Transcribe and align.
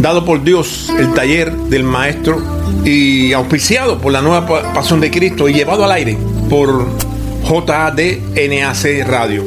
dado 0.00 0.24
por 0.24 0.42
Dios, 0.42 0.90
el 0.98 1.12
taller 1.12 1.52
del 1.52 1.84
maestro 1.84 2.42
y 2.84 3.32
auspiciado 3.32 3.98
por 3.98 4.12
la 4.12 4.22
nueva 4.22 4.46
pasión 4.72 5.00
de 5.00 5.10
Cristo 5.10 5.48
y 5.48 5.52
llevado 5.52 5.84
al 5.84 5.92
aire 5.92 6.16
por 6.48 6.86
JADNAC 7.44 9.06
Radio. 9.06 9.44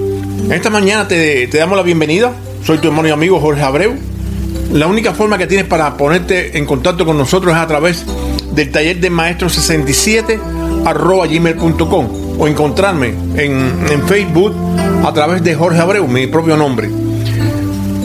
Esta 0.52 0.70
mañana 0.70 1.08
te, 1.08 1.48
te 1.48 1.58
damos 1.58 1.76
la 1.76 1.84
bienvenida. 1.84 2.34
Soy 2.64 2.78
tu 2.78 2.88
hermano 2.88 3.08
y 3.08 3.12
amigo 3.12 3.40
Jorge 3.40 3.64
Abreu. 3.64 3.96
La 4.72 4.86
única 4.88 5.14
forma 5.14 5.38
que 5.38 5.48
tienes 5.48 5.66
para 5.66 5.98
ponerte 5.98 6.58
en 6.58 6.66
contacto 6.66 7.06
con 7.06 7.18
nosotros 7.18 7.54
es 7.54 7.60
a 7.60 7.68
través 7.68 8.06
del 8.52 8.72
taller 8.72 9.00
de 9.00 9.10
maestro 9.10 9.50
67 9.50 10.40
arroba 10.86 11.26
gmail.com 11.26 12.40
o 12.40 12.48
encontrarme 12.48 13.10
en, 13.36 13.88
en, 13.90 14.04
Facebook 14.08 14.54
a 15.04 15.14
través 15.14 15.44
de 15.44 15.56
Jorge 15.56 15.80
Abreu, 15.80 16.08
mi 16.08 16.28
propio 16.28 16.58
nombre. 16.58 16.90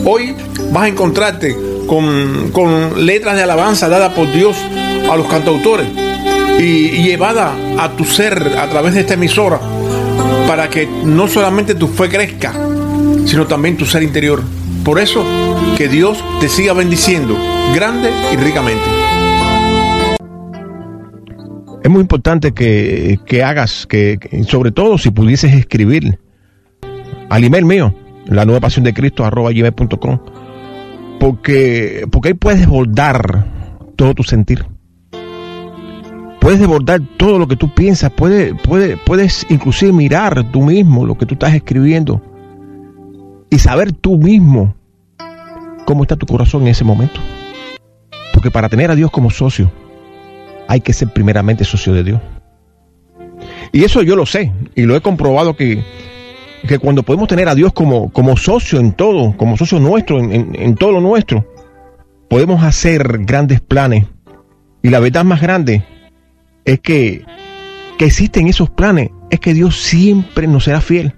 Hoy 0.05 0.35
vas 0.71 0.83
a 0.83 0.87
encontrarte 0.87 1.68
con, 1.89 2.51
con 2.51 3.03
letras 3.03 3.35
de 3.35 3.41
alabanza 3.41 3.89
dadas 3.89 4.13
por 4.13 4.31
Dios 4.31 4.55
a 5.09 5.17
los 5.17 5.25
cantautores 5.25 5.87
y, 6.59 7.01
llevada 7.01 7.55
a 7.79 7.89
tu 7.89 8.05
ser 8.05 8.53
a 8.59 8.69
través 8.69 8.93
de 8.93 9.01
esta 9.01 9.15
emisora 9.15 9.59
para 10.47 10.69
que 10.69 10.87
no 11.03 11.27
solamente 11.27 11.73
tu 11.73 11.87
fe 11.87 12.07
crezca, 12.07 12.53
sino 13.25 13.47
también 13.47 13.75
tu 13.75 13.85
ser 13.85 14.03
interior. 14.03 14.43
Por 14.83 14.99
eso, 14.99 15.25
que 15.77 15.87
Dios 15.87 16.23
te 16.39 16.47
siga 16.47 16.73
bendiciendo 16.73 17.35
grande 17.73 18.11
y 18.31 18.35
ricamente. 18.37 18.83
Es 21.83 21.89
muy 21.89 22.01
importante 22.01 22.51
que, 22.51 23.19
que 23.25 23.43
hagas, 23.43 23.87
que, 23.87 24.19
que, 24.19 24.43
sobre 24.43 24.71
todo 24.71 24.99
si 24.99 25.09
pudieses 25.09 25.53
escribir 25.53 26.19
al 27.29 27.43
email 27.43 27.65
mío, 27.65 27.95
la 28.27 28.45
nueva 28.45 28.59
pasión 28.59 28.83
de 28.83 28.93
Cristo, 28.93 29.25
arroba 29.25 29.51
gmail.com, 29.51 30.19
porque, 31.19 32.07
porque 32.11 32.29
ahí 32.29 32.33
puedes 32.33 32.59
desbordar 32.61 33.45
todo 33.95 34.13
tu 34.13 34.23
sentir. 34.23 34.65
Puedes 36.39 36.59
desbordar 36.59 37.01
todo 37.17 37.37
lo 37.37 37.47
que 37.47 37.57
tú 37.57 37.73
piensas, 37.73 38.11
puedes, 38.11 38.53
puedes, 38.63 38.97
puedes 39.05 39.45
inclusive 39.49 39.91
mirar 39.91 40.49
tú 40.51 40.61
mismo 40.61 41.05
lo 41.05 41.17
que 41.17 41.25
tú 41.25 41.33
estás 41.33 41.53
escribiendo 41.53 42.21
y 43.49 43.59
saber 43.59 43.91
tú 43.91 44.17
mismo 44.17 44.75
cómo 45.85 46.03
está 46.03 46.15
tu 46.15 46.25
corazón 46.25 46.61
en 46.61 46.69
ese 46.69 46.85
momento. 46.85 47.19
Porque 48.33 48.51
para 48.51 48.69
tener 48.69 48.89
a 48.89 48.95
Dios 48.95 49.11
como 49.11 49.29
socio, 49.29 49.69
hay 50.67 50.79
que 50.79 50.93
ser 50.93 51.09
primeramente 51.09 51.65
socio 51.65 51.93
de 51.93 52.03
Dios. 52.03 52.21
Y 53.71 53.83
eso 53.83 54.01
yo 54.01 54.15
lo 54.15 54.25
sé, 54.25 54.53
y 54.75 54.83
lo 54.83 54.95
he 54.95 55.01
comprobado 55.01 55.55
que, 55.55 55.83
que 56.67 56.79
cuando 56.79 57.03
podemos 57.03 57.27
tener 57.27 57.47
a 57.47 57.55
Dios 57.55 57.73
como, 57.73 58.11
como 58.11 58.35
socio 58.37 58.79
en 58.79 58.93
todo, 58.93 59.35
como 59.37 59.57
socio 59.57 59.79
nuestro, 59.79 60.19
en, 60.19 60.55
en, 60.55 60.75
todo 60.75 60.91
lo 60.91 61.01
nuestro, 61.01 61.47
podemos 62.29 62.63
hacer 62.63 63.19
grandes 63.25 63.61
planes. 63.61 64.05
Y 64.81 64.89
la 64.89 64.99
verdad 64.99 65.23
más 65.23 65.41
grande 65.41 65.83
es 66.65 66.79
que, 66.79 67.25
que 67.97 68.05
existen 68.05 68.47
esos 68.47 68.69
planes, 68.69 69.09
es 69.29 69.39
que 69.39 69.53
Dios 69.53 69.77
siempre 69.77 70.47
nos 70.47 70.65
será 70.65 70.81
fiel. 70.81 71.13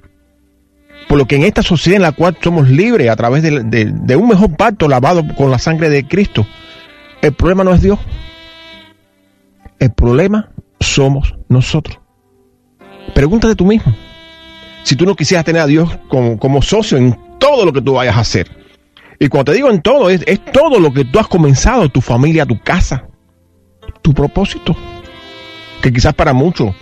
Por 1.07 1.17
lo 1.17 1.25
que 1.25 1.35
en 1.35 1.43
esta 1.43 1.63
sociedad 1.63 1.97
en 1.97 2.03
la 2.03 2.11
cual 2.11 2.37
somos 2.41 2.69
libres 2.69 3.09
a 3.09 3.15
través 3.15 3.43
de, 3.43 3.63
de, 3.63 3.85
de 3.85 4.15
un 4.15 4.29
mejor 4.29 4.55
pacto 4.55 4.87
lavado 4.87 5.23
con 5.35 5.51
la 5.51 5.59
sangre 5.59 5.89
de 5.89 6.07
Cristo, 6.07 6.45
el 7.21 7.33
problema 7.33 7.63
no 7.63 7.73
es 7.73 7.81
Dios. 7.81 7.99
El 9.79 9.91
problema 9.91 10.51
somos 10.79 11.35
nosotros. 11.49 11.99
Pregúntate 13.13 13.55
tú 13.55 13.65
mismo. 13.65 13.93
Si 14.83 14.95
tú 14.95 15.05
no 15.05 15.15
quisieras 15.15 15.45
tener 15.45 15.61
a 15.61 15.67
Dios 15.67 15.97
como, 16.07 16.37
como, 16.37 16.61
socio 16.61 16.97
en 16.97 17.17
todo 17.39 17.65
lo 17.65 17.73
que 17.73 17.81
tú 17.81 17.93
vayas 17.93 18.17
a 18.17 18.21
hacer. 18.21 18.49
Y 19.19 19.27
cuando 19.27 19.51
te 19.51 19.55
digo 19.57 19.69
en 19.69 19.81
todo, 19.81 20.09
es, 20.09 20.23
es 20.25 20.43
todo 20.45 20.79
lo 20.79 20.91
que 20.91 21.05
tú 21.05 21.19
has 21.19 21.27
comenzado, 21.27 21.87
tu 21.89 22.01
familia, 22.01 22.45
tu 22.45 22.59
casa, 22.59 23.05
tu 24.01 24.13
propósito. 24.13 24.75
Que 25.81 25.91
quizás 25.91 26.13
para 26.13 26.33
muchos 26.33 26.73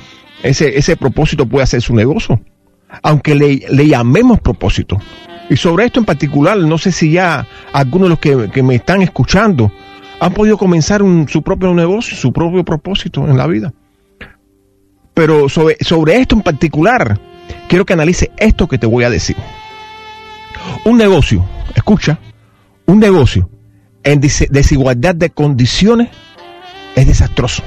ese, 0.44 0.78
ese 0.78 0.96
propósito 0.96 1.46
puede 1.46 1.68
ser 1.68 1.82
su 1.82 1.94
negocio. 1.94 2.40
Aunque 3.04 3.36
le, 3.36 3.66
le, 3.70 3.88
llamemos 3.88 4.40
propósito. 4.40 5.00
Y 5.50 5.58
sobre 5.58 5.86
esto 5.86 6.00
en 6.00 6.06
particular, 6.06 6.58
no 6.58 6.78
sé 6.78 6.92
si 6.92 7.12
ya 7.12 7.46
algunos 7.74 8.06
de 8.06 8.10
los 8.10 8.20
que, 8.20 8.52
que 8.52 8.64
me 8.64 8.76
están 8.76 9.02
escuchando 9.02 9.72
han 10.20 10.34
podido 10.34 10.58
comenzar 10.58 11.02
un, 11.02 11.28
su 11.28 11.42
propio 11.42 11.74
negocio, 11.74 12.16
su 12.16 12.34
propio 12.34 12.64
propósito 12.64 13.28
en 13.28 13.38
la 13.38 13.48
vida. 13.48 13.74
Pero 15.14 15.50
sobre, 15.50 15.78
sobre 15.82 16.18
esto 16.18 16.36
en 16.36 16.42
particular, 16.42 17.20
quiero 17.68 17.86
que 17.86 17.94
analice 17.94 18.32
esto 18.38 18.68
que 18.68 18.78
te 18.78 18.88
voy 18.88 19.04
a 19.04 19.10
decir. 19.10 19.36
Un 20.86 20.98
negocio, 20.98 21.46
escucha, 21.76 22.20
un 22.86 23.00
negocio 23.00 23.50
en 24.04 24.20
desigualdad 24.20 25.16
de 25.16 25.30
condiciones 25.30 26.10
es 26.96 27.08
desastroso. 27.08 27.64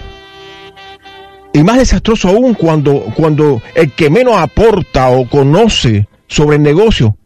Y 1.53 1.63
más 1.63 1.79
desastroso 1.79 2.29
aún 2.29 2.55
cuando, 2.55 3.05
cuando 3.15 3.61
el 3.75 3.93
que 3.93 4.09
menos 4.09 4.37
aporta 4.37 5.11
o 5.11 5.29
conoce 5.29 6.09
sobre 6.27 6.57
el 6.57 6.63
negocio 6.63 7.17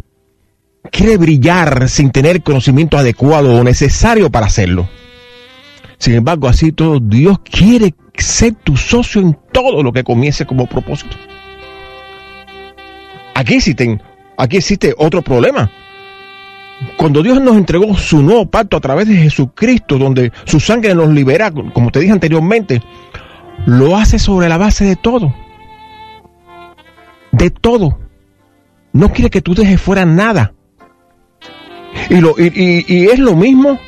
quiere 0.90 1.16
brillar 1.16 1.88
sin 1.88 2.10
tener 2.10 2.42
conocimiento 2.42 2.98
adecuado 2.98 3.54
o 3.54 3.64
necesario 3.64 4.30
para 4.30 4.46
hacerlo. 4.46 4.88
Sin 5.98 6.14
embargo, 6.14 6.48
así 6.48 6.72
todo, 6.72 7.00
Dios 7.00 7.38
quiere 7.40 7.94
ser 8.18 8.54
tu 8.54 8.76
socio 8.76 9.20
en 9.20 9.38
todo 9.52 9.82
lo 9.82 9.92
que 9.92 10.04
comience 10.04 10.44
como 10.44 10.66
propósito. 10.66 11.16
Aquí 13.36 13.56
existen, 13.56 14.02
aquí 14.38 14.56
existe 14.56 14.94
otro 14.96 15.20
problema. 15.20 15.70
Cuando 16.96 17.22
Dios 17.22 17.38
nos 17.38 17.58
entregó 17.58 17.94
su 17.94 18.22
nuevo 18.22 18.46
pacto 18.46 18.78
a 18.78 18.80
través 18.80 19.08
de 19.08 19.16
Jesucristo, 19.16 19.98
donde 19.98 20.32
su 20.46 20.58
sangre 20.58 20.94
nos 20.94 21.10
libera, 21.10 21.50
como 21.50 21.90
te 21.90 22.00
dije 22.00 22.12
anteriormente, 22.12 22.80
lo 23.66 23.94
hace 23.94 24.18
sobre 24.18 24.48
la 24.48 24.56
base 24.56 24.86
de 24.86 24.96
todo. 24.96 25.34
De 27.30 27.50
todo. 27.50 27.98
No 28.94 29.12
quiere 29.12 29.28
que 29.28 29.42
tú 29.42 29.54
dejes 29.54 29.82
fuera 29.82 30.06
nada. 30.06 30.54
Y, 32.08 32.22
lo, 32.22 32.36
y, 32.38 32.86
y, 32.88 33.04
es 33.08 33.18
lo 33.18 33.36
mismo 33.36 33.78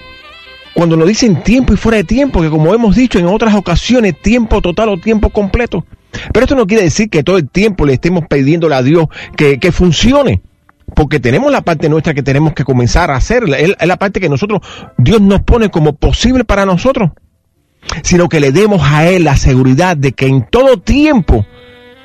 cuando 0.75 0.95
nos 0.99 1.09
dicen 1.09 1.43
tiempo 1.43 1.73
y 1.73 1.79
fuera 1.79 1.97
de 1.97 2.05
tiempo, 2.05 2.43
que 2.43 2.51
como 2.51 2.75
hemos 2.75 2.97
dicho 2.97 3.19
en 3.19 3.25
otras 3.25 3.55
ocasiones, 3.55 4.21
tiempo 4.21 4.61
total 4.61 4.91
o 4.91 4.99
tiempo 4.99 5.31
completo. 5.31 5.87
Pero 6.33 6.45
esto 6.45 6.55
no 6.55 6.67
quiere 6.67 6.85
decir 6.85 7.11
que 7.11 7.23
todo 7.23 7.39
el 7.39 7.49
tiempo 7.49 7.87
le 7.87 7.95
estemos 7.95 8.25
pidiéndole 8.29 8.75
a 8.75 8.83
Dios 8.83 9.07
que, 9.37 9.73
funcione. 9.73 10.43
Porque 10.95 11.21
tenemos 11.21 11.53
la 11.53 11.61
parte 11.61 11.89
nuestra 11.89 12.15
que 12.15 12.23
tenemos 12.23 12.55
que 12.55 12.65
comenzar 12.65 13.11
a 13.11 13.17
hacer. 13.17 13.45
Es 13.59 13.87
la 13.87 13.97
parte 13.99 14.21
que 14.21 14.29
nosotros, 14.29 14.61
Dios 14.97 15.21
nos 15.21 15.43
pone 15.43 15.69
como 15.71 15.95
posible 15.95 16.45
para 16.45 16.65
nosotros. 16.65 17.11
Sino 18.03 18.29
que 18.29 18.41
le 18.41 18.53
demos 18.53 18.83
a 18.85 19.07
Él 19.09 19.25
la 19.25 19.37
seguridad 19.37 19.97
de 19.97 20.13
que 20.13 20.27
en 20.27 20.47
todo 20.47 20.81
tiempo 20.81 21.47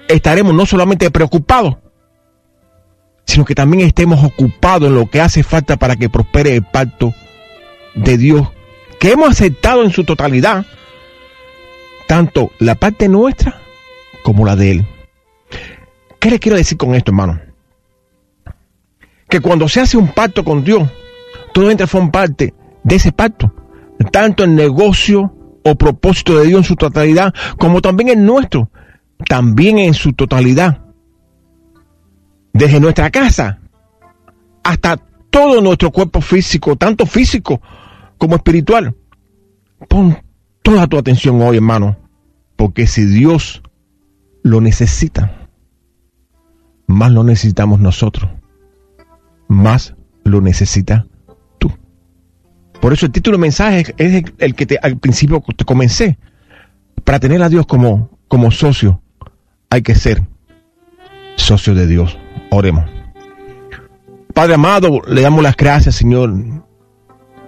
estaremos 0.08 0.54
no 0.54 0.66
solamente 0.66 1.10
preocupados, 1.12 1.78
sino 3.26 3.46
que 3.46 3.56
también 3.56 3.88
estemos 3.88 4.24
ocupados 4.24 4.90
en 4.90 4.96
lo 4.96 5.10
que 5.10 5.22
hace 5.22 5.44
falta 5.44 5.78
para 5.78 5.96
que 5.96 6.10
prospere 6.10 6.56
el 6.56 6.64
pacto 6.64 7.14
de 7.96 8.18
Dios 8.18 8.48
que 9.00 9.12
hemos 9.12 9.32
aceptado 9.32 9.84
en 9.84 9.92
su 9.92 10.06
totalidad, 10.06 10.66
tanto 12.08 12.52
la 12.60 12.76
parte 12.76 13.10
nuestra 13.10 13.63
como 14.24 14.46
la 14.46 14.56
de 14.56 14.72
Él. 14.72 14.88
¿Qué 16.20 16.32
le 16.32 16.40
quiero 16.40 16.58
decir 16.58 16.78
con 16.78 16.96
esto, 16.96 17.12
hermano? 17.12 17.40
Que 19.30 19.42
cuando 19.42 19.68
se 19.68 19.82
hace 19.82 19.98
un 19.98 20.08
pacto 20.08 20.44
con 20.44 20.64
Dios, 20.64 20.90
todo 21.54 21.70
entra 21.70 21.88
forma 21.88 22.12
parte 22.12 22.54
de 22.84 22.96
ese 22.96 23.12
pacto, 23.12 23.54
tanto 24.12 24.44
el 24.44 24.56
negocio 24.56 25.34
o 25.64 25.76
propósito 25.76 26.38
de 26.38 26.48
Dios 26.48 26.60
en 26.60 26.64
su 26.64 26.76
totalidad, 26.76 27.34
como 27.58 27.82
también 27.82 28.10
el 28.10 28.26
nuestro, 28.26 28.70
también 29.28 29.80
en 29.80 29.94
su 29.94 30.14
totalidad. 30.14 30.82
Desde 32.54 32.80
nuestra 32.80 33.10
casa 33.10 33.60
hasta 34.64 34.98
todo 35.30 35.62
nuestro 35.62 35.92
cuerpo 35.92 36.22
físico, 36.22 36.76
tanto 36.76 37.06
físico 37.06 37.62
como 38.18 38.36
espiritual. 38.36 38.96
Pon 39.90 40.18
toda 40.62 40.88
tu 40.88 40.98
atención 40.98 41.42
hoy, 41.42 41.58
hermano, 41.58 41.98
porque 42.56 42.88
si 42.88 43.06
Dios 43.06 43.62
lo 44.44 44.62
necesita, 44.62 45.48
más 46.86 47.12
lo 47.12 47.24
necesitamos 47.24 47.80
nosotros, 47.80 48.30
más 49.48 49.96
lo 50.24 50.42
necesita 50.42 51.08
tú. 51.58 51.72
Por 52.82 52.94
eso 52.94 53.06
el 53.06 53.12
título 53.12 53.36
del 53.36 53.42
mensaje 53.42 53.94
es 53.98 54.24
el 54.38 54.56
que 54.56 54.66
te, 54.66 54.78
al 54.82 54.98
principio 54.98 55.44
te 55.56 55.66
comencé. 55.66 56.20
Para 57.04 57.20
tener 57.20 57.42
a 57.42 57.50
Dios 57.50 57.66
como, 57.66 58.18
como 58.28 58.52
socio, 58.52 59.02
hay 59.70 59.82
que 59.82 59.96
ser 59.96 60.24
socio 61.36 61.74
de 61.74 61.88
Dios. 61.88 62.18
Oremos. 62.52 62.86
Padre 64.34 64.56
amado, 64.56 65.02
le 65.08 65.22
damos 65.22 65.44
las 65.44 65.56
gracias, 65.56 65.96
Señor, 65.96 66.34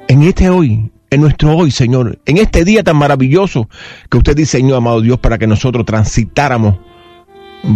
en 0.07 0.23
este 0.23 0.49
hoy, 0.49 0.91
en 1.15 1.21
nuestro 1.21 1.55
hoy, 1.55 1.71
Señor, 1.71 2.19
en 2.25 2.37
este 2.37 2.63
día 2.63 2.83
tan 2.83 2.97
maravilloso 2.97 3.69
que 4.09 4.17
usted 4.17 4.35
diseñó, 4.35 4.75
amado 4.75 5.01
Dios, 5.01 5.17
para 5.17 5.37
que 5.37 5.47
nosotros 5.47 5.85
transitáramos 5.85 6.75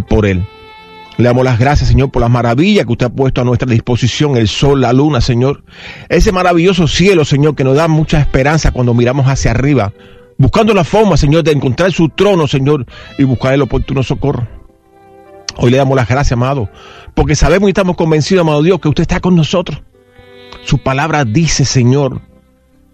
por 0.07 0.25
él. 0.25 0.45
Le 1.17 1.25
damos 1.25 1.43
las 1.43 1.59
gracias, 1.59 1.89
Señor, 1.89 2.11
por 2.11 2.21
las 2.21 2.29
maravillas 2.29 2.85
que 2.85 2.91
usted 2.91 3.07
ha 3.07 3.09
puesto 3.09 3.41
a 3.41 3.43
nuestra 3.43 3.69
disposición, 3.69 4.37
el 4.37 4.47
sol, 4.47 4.81
la 4.81 4.93
luna, 4.93 5.19
Señor. 5.19 5.63
Ese 6.07 6.31
maravilloso 6.31 6.87
cielo, 6.87 7.25
Señor, 7.25 7.55
que 7.55 7.63
nos 7.63 7.75
da 7.75 7.87
mucha 7.87 8.19
esperanza 8.19 8.71
cuando 8.71 8.93
miramos 8.93 9.25
hacia 9.27 9.51
arriba, 9.51 9.93
buscando 10.37 10.73
la 10.73 10.83
forma, 10.83 11.17
Señor, 11.17 11.43
de 11.43 11.51
encontrar 11.51 11.91
su 11.91 12.09
trono, 12.09 12.47
Señor, 12.47 12.85
y 13.17 13.23
buscar 13.23 13.53
el 13.53 13.61
oportuno 13.61 14.03
socorro. 14.03 14.47
Hoy 15.57 15.71
le 15.71 15.77
damos 15.77 15.95
las 15.95 16.07
gracias, 16.07 16.33
amado, 16.33 16.69
porque 17.15 17.35
sabemos 17.35 17.67
y 17.67 17.71
estamos 17.71 17.97
convencidos, 17.97 18.41
amado 18.41 18.63
Dios, 18.63 18.79
que 18.79 18.87
usted 18.87 19.01
está 19.01 19.19
con 19.19 19.35
nosotros. 19.35 19.81
Su 20.65 20.77
palabra 20.77 21.25
dice, 21.25 21.65
Señor, 21.65 22.21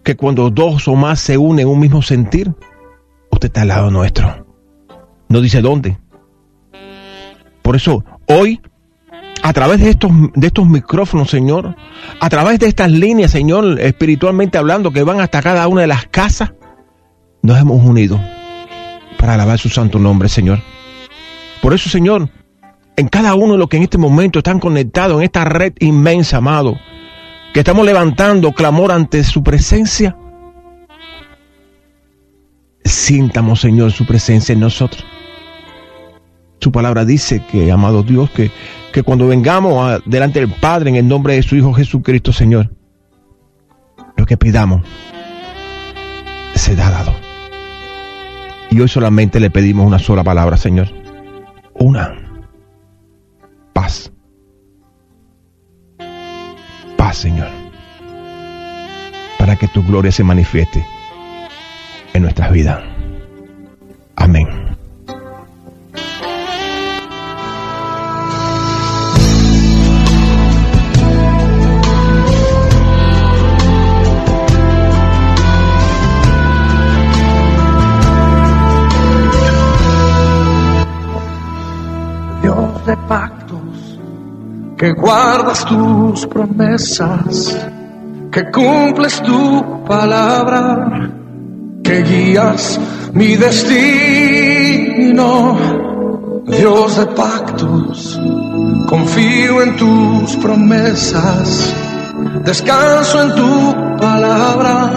que 0.06 0.16
cuando 0.16 0.52
dos 0.52 0.88
o 0.88 0.96
más 0.96 1.19
se 1.19 1.38
unen 1.38 1.66
en 1.66 1.68
un 1.68 1.80
mismo 1.80 2.02
sentir, 2.02 2.54
usted 3.31 3.48
está 3.48 3.63
al 3.63 3.69
lado 3.69 3.92
nuestro. 3.92 4.46
No 5.28 5.42
dice 5.42 5.62
dónde. 5.62 5.98
Por 7.63 7.75
eso, 7.75 8.06
hoy, 8.28 8.62
a 9.42 9.52
través 9.52 9.81
de 9.81 9.90
estos, 9.90 10.12
de 10.36 10.48
estos 10.48 10.68
micrófonos, 10.68 11.31
Señor, 11.31 11.75
a 12.19 12.30
través 12.30 12.60
de 12.60 12.68
estas 12.68 12.92
líneas, 12.92 13.31
Señor, 13.31 13.80
espiritualmente 13.81 14.60
hablando, 14.60 14.92
que 14.92 15.02
van 15.02 15.19
hasta 15.19 15.42
cada 15.42 15.68
una 15.68 15.81
de 15.81 15.88
las 15.88 16.06
casas, 16.06 16.54
nos 17.42 17.60
hemos 17.60 17.84
unido 17.84 18.22
para 19.18 19.34
alabar 19.34 19.58
su 19.58 19.69
santo 19.69 19.98
nombre, 19.98 20.30
Señor. 20.30 20.60
Por 21.63 21.74
eso, 21.74 21.90
Señor, 21.90 22.30
en 22.96 23.08
cada 23.08 23.34
uno 23.34 23.54
de 23.54 23.60
los 23.60 23.69
que 23.69 23.78
en 23.78 23.84
este 23.84 23.98
momento 23.98 24.38
están 24.38 24.60
conectados 24.60 25.18
en 25.18 25.24
esta 25.24 25.46
red 25.46 25.74
inmensa, 25.80 26.38
amado, 26.38 26.78
que 27.56 27.62
estamos 27.62 27.86
levantando 27.86 28.52
clamor 28.52 28.92
ante 28.92 29.24
su 29.24 29.42
presencia, 29.42 30.18
sintamos, 32.84 33.62
Señor, 33.62 33.94
su 33.94 34.06
presencia 34.06 34.52
en 34.52 34.60
nosotros. 34.60 35.06
Su 36.60 36.74
palabra 36.74 37.06
dice 37.06 37.42
que, 37.50 37.72
amado 37.72 38.04
Dios, 38.04 38.30
que, 38.31 38.52
que 38.92 39.04
cuando 39.04 39.30
vengamos 39.30 40.02
delante 40.06 40.42
del 40.42 40.52
Padre 40.52 40.90
en 40.90 40.96
el 40.98 41.07
nombre 41.07 41.36
de 41.36 41.44
su 41.44 41.56
Hijo 41.56 41.72
Jesucristo, 41.72 42.34
Señor, 42.34 42.75
lo 44.18 44.25
que 44.25 44.36
pidamos 44.36 44.81
será 46.56 46.90
dado. 46.90 47.16
Y 48.69 48.81
hoy 48.81 48.90
solamente 48.90 49.40
le 49.40 49.50
pedimos 49.50 49.88
una 49.88 50.00
sola 50.00 50.25
palabra, 50.25 50.58
Señor. 50.58 50.90
Una 51.74 52.18
paz. 53.72 54.12
Señor. 57.13 57.50
Para 59.38 59.56
que 59.56 59.68
tu 59.68 59.84
gloria 59.84 60.12
se 60.12 60.24
manifieste 60.24 60.86
en 62.13 62.24
nuestras 62.24 62.52
vidas. 62.52 62.81
Amén. 64.16 64.64
Que 84.86 84.94
guardas 84.94 85.66
tus 85.66 86.28
promesas, 86.28 87.58
que 88.32 88.52
cumples 88.52 89.20
tu 89.24 89.84
palabra, 89.84 91.10
que 91.84 92.04
guías 92.04 92.80
mi 93.12 93.36
destino. 93.36 93.98
Dios 96.46 96.98
de 96.98 97.08
pactos, 97.08 98.22
confío 98.88 99.64
en 99.64 99.76
tus 99.76 100.36
promesas, 100.36 101.74
descanso 102.44 103.24
en 103.24 103.34
tu 103.34 103.76
palabra, 103.98 104.92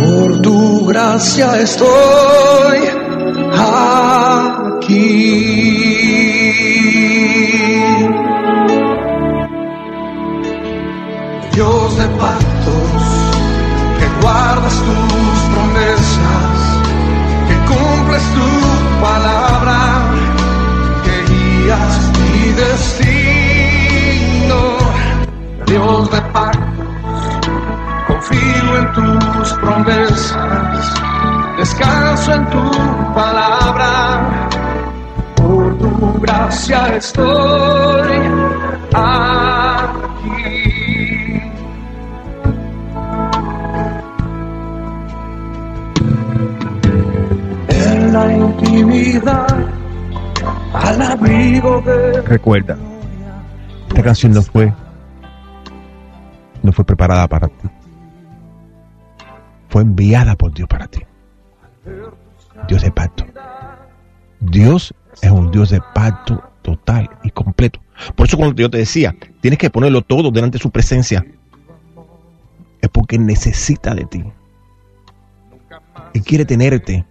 por 0.00 0.40
tu 0.42 0.86
gracia 0.86 1.60
estoy 1.60 2.78
aquí. 4.78 6.69
Dios 11.52 11.96
de 11.96 12.06
pactos, 12.08 13.02
que 13.98 14.06
guardas 14.22 14.74
tus 14.74 15.40
promesas, 15.52 16.58
que 17.48 17.56
cumples 17.70 18.22
tu 18.34 18.50
palabra, 19.02 19.78
que 21.04 21.16
guías 21.32 21.94
mi 22.18 22.36
destino. 22.52 24.60
Dios 25.66 26.00
de 26.10 26.20
pactos, 26.32 27.22
confío 28.06 28.70
en 28.78 28.86
tus 28.92 29.52
promesas, 29.54 30.82
descanso 31.58 32.28
en 32.34 32.44
tu 32.50 32.70
palabra, 33.14 33.90
por 35.34 35.78
tu 35.78 35.90
gracia 36.20 36.96
estoy. 36.96 38.20
La 48.10 48.32
intimidad, 48.32 49.46
al 50.72 51.00
abrigo 51.00 51.80
de 51.82 52.20
Recuerda, 52.22 52.76
esta 53.88 54.02
canción 54.02 54.32
no 54.32 54.42
fue, 54.42 54.72
no 56.64 56.72
fue 56.72 56.84
preparada 56.84 57.28
para 57.28 57.46
ti. 57.46 57.68
Fue 59.68 59.82
enviada 59.82 60.34
por 60.34 60.52
Dios 60.52 60.68
para 60.68 60.88
ti. 60.88 61.00
Dios 62.66 62.82
de 62.82 62.90
pacto. 62.90 63.24
Dios 64.40 64.92
es 65.22 65.30
un 65.30 65.52
Dios 65.52 65.70
de 65.70 65.80
pacto 65.94 66.42
total 66.62 67.08
y 67.22 67.30
completo. 67.30 67.78
Por 68.16 68.26
eso 68.26 68.36
cuando 68.36 68.60
yo 68.60 68.68
te 68.68 68.78
decía, 68.78 69.14
tienes 69.40 69.58
que 69.60 69.70
ponerlo 69.70 70.02
todo 70.02 70.32
delante 70.32 70.58
de 70.58 70.62
su 70.62 70.70
presencia. 70.72 71.24
Es 72.80 72.88
porque 72.88 73.20
necesita 73.20 73.94
de 73.94 74.04
ti. 74.06 74.24
Y 76.12 76.20
quiere 76.22 76.44
tenerte 76.44 77.04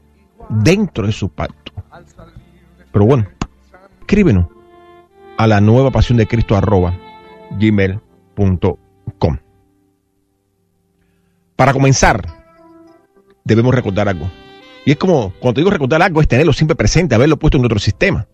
dentro 0.50 1.06
de 1.06 1.13
su 1.13 1.29
pacto. 1.29 1.72
Pero 2.91 3.06
bueno, 3.06 3.27
escríbenos 4.01 4.48
a 5.38 5.48
la 5.48 5.62
nueva 5.62 5.91
pasión 5.91 6.18
de 6.18 6.27
Cristo 6.27 6.56
arroba 6.56 6.94
gmail.com. 7.51 9.38
Para 11.56 11.74
comenzar, 11.74 12.25
debemos 13.44 13.74
recordar 13.74 14.10
algo. 14.10 14.29
Y 14.86 14.91
es 14.91 14.98
como, 14.98 15.34
cuando 15.39 15.56
te 15.56 15.62
digo 15.62 15.72
recordar 15.72 16.01
algo, 16.01 16.22
es 16.22 16.27
tenerlo 16.27 16.53
siempre 16.53 16.75
presente, 16.75 17.15
haberlo 17.15 17.38
puesto 17.38 17.58
en 17.58 17.65
otro 17.65 17.79
sistema. 17.79 18.27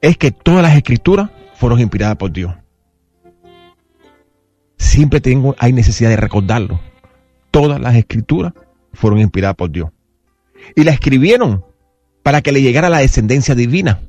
Es 0.00 0.16
que 0.16 0.30
todas 0.30 0.62
las 0.62 0.76
escrituras 0.76 1.30
fueron 1.54 1.80
inspiradas 1.80 2.16
por 2.16 2.30
Dios. 2.30 2.54
Siempre 4.78 5.20
tengo, 5.20 5.56
hay 5.58 5.72
necesidad 5.72 6.10
de 6.10 6.16
recordarlo. 6.16 6.80
Todas 7.50 7.80
las 7.80 7.96
escrituras 7.96 8.52
fueron 8.92 9.20
inspiradas 9.20 9.56
por 9.56 9.70
Dios. 9.70 9.90
Y 10.74 10.84
la 10.84 10.92
escribieron 10.92 11.64
para 12.22 12.42
que 12.42 12.52
le 12.52 12.62
llegara 12.62 12.88
la 12.88 12.98
descendencia 12.98 13.54
divina. 13.54 14.00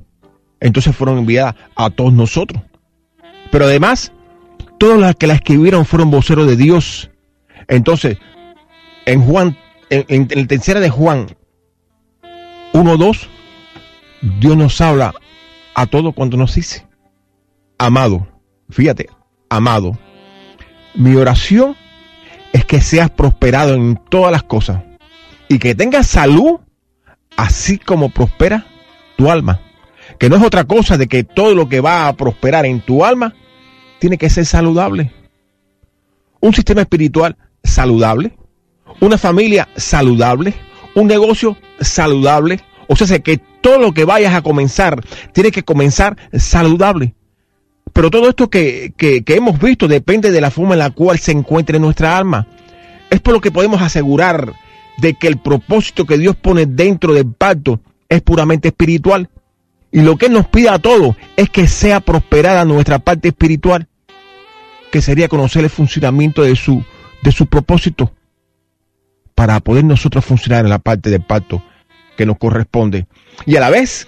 Entonces 0.60 0.96
fueron 0.96 1.20
enviadas 1.20 1.56
a 1.76 1.90
todos 1.90 2.14
nosotros. 2.14 2.64
Pero 3.52 3.66
además, 3.66 4.12
todas 4.80 5.00
las 5.00 5.16
que 5.16 5.28
la 5.28 5.36
escribieron 5.36 5.86
fueron 5.86 6.10
voceros 6.10 6.48
de 6.48 6.56
Dios. 6.56 7.12
Entonces, 7.68 8.18
en 9.06 9.22
Juan, 9.22 9.58
en, 9.90 10.28
en, 10.32 10.48
tercera 10.48 10.80
de 10.80 10.90
Juan 10.90 11.28
1.2, 12.74 13.28
Dios 14.40 14.58
nos 14.58 14.82
habla 14.82 15.14
a 15.76 15.86
todo 15.86 16.12
cuando 16.12 16.38
nos 16.38 16.56
dice, 16.56 16.88
amado, 17.78 18.28
fíjate, 18.70 19.08
amado, 19.50 19.98
mi 20.96 21.16
oración 21.16 21.76
es 22.52 22.66
que 22.66 22.82
seas 22.82 23.12
prosperado 23.12 23.76
en 23.76 24.00
todas 24.10 24.32
las 24.32 24.42
cosas 24.42 24.87
y 25.50 25.60
que 25.60 25.76
tengas 25.76 26.08
salud, 26.08 26.60
así 27.36 27.78
como 27.78 28.10
prospera 28.10 28.66
tu 29.16 29.30
alma. 29.30 29.62
Que 30.20 30.30
no 30.30 30.38
es 30.38 30.44
otra 30.44 30.64
cosa 30.64 30.98
de 30.98 31.08
que 31.08 31.24
todo 31.24 31.54
lo 31.54 31.70
que 31.70 31.82
va 31.82 32.08
a 32.08 32.14
prosperar 32.14 32.66
en 32.66 32.82
tu 32.82 33.06
alma 33.06 33.36
tiene 34.00 34.18
que 34.18 34.30
ser 34.30 34.46
saludable. 34.46 35.12
Un 36.40 36.54
sistema 36.54 36.82
espiritual 36.82 37.36
saludable, 37.64 38.38
una 39.02 39.18
familia 39.18 39.68
saludable, 39.76 40.54
un 40.96 41.08
negocio 41.08 41.58
saludable. 41.80 42.60
O 42.88 42.96
sea, 42.96 43.20
que 43.20 43.38
todo 43.38 43.80
lo 43.80 43.94
que 43.94 44.06
vayas 44.06 44.34
a 44.34 44.42
comenzar 44.42 45.04
tiene 45.34 45.52
que 45.52 45.64
comenzar 45.64 46.18
saludable. 46.34 47.16
Pero 47.94 48.12
todo 48.12 48.30
esto 48.30 48.50
que, 48.50 48.94
que, 48.96 49.24
hemos 49.28 49.60
visto 49.60 49.88
depende 49.88 50.32
de 50.32 50.42
la 50.42 50.52
forma 50.52 50.74
en 50.74 50.80
la 50.80 50.92
cual 50.92 51.20
se 51.20 51.32
encuentre 51.32 51.80
nuestra 51.80 52.18
alma. 52.18 52.48
Es 53.10 53.20
por 53.20 53.34
lo 53.34 53.42
que 53.42 53.52
podemos 53.52 53.82
asegurar 53.82 54.54
de 54.98 55.14
que 55.14 55.28
el 55.28 55.38
propósito 55.38 56.06
que 56.06 56.18
Dios 56.18 56.36
pone 56.36 56.66
dentro 56.66 57.14
del 57.14 57.32
pacto 57.32 57.80
es 58.10 58.22
puramente 58.22 58.70
espiritual. 58.70 59.30
Y 59.92 60.02
lo 60.02 60.18
que 60.18 60.30
nos 60.30 60.48
pide 60.48 60.70
a 60.70 60.80
todos 60.80 61.16
es 61.36 61.50
que 61.50 61.68
sea 61.68 62.00
prosperada 62.00 62.66
nuestra 62.66 63.00
parte 63.00 63.30
espiritual, 63.30 63.88
que 64.92 65.02
sería 65.02 65.28
conocer 65.28 65.64
el 65.64 65.70
funcionamiento 65.70 66.44
de 66.44 66.56
su, 66.56 66.84
de 67.22 67.32
su 67.32 67.46
propósito, 67.46 68.12
para 69.34 69.60
poder 69.60 69.86
nosotros 69.86 70.26
funcionar 70.26 70.66
en 70.66 70.70
la 70.70 70.80
parte 70.80 71.10
del 71.10 71.22
pacto 71.22 71.64
que 72.18 72.26
nos 72.26 72.38
corresponde. 72.38 73.08
Y 73.46 73.56
a 73.56 73.60
la 73.60 73.70
vez, 73.70 74.08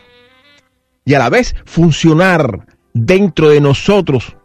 y 1.06 1.14
a 1.14 1.20
la 1.20 1.30
vez 1.30 1.56
funcionar 1.66 2.66
dentro 2.94 3.50
de 3.50 3.62
nosotros 3.62 4.36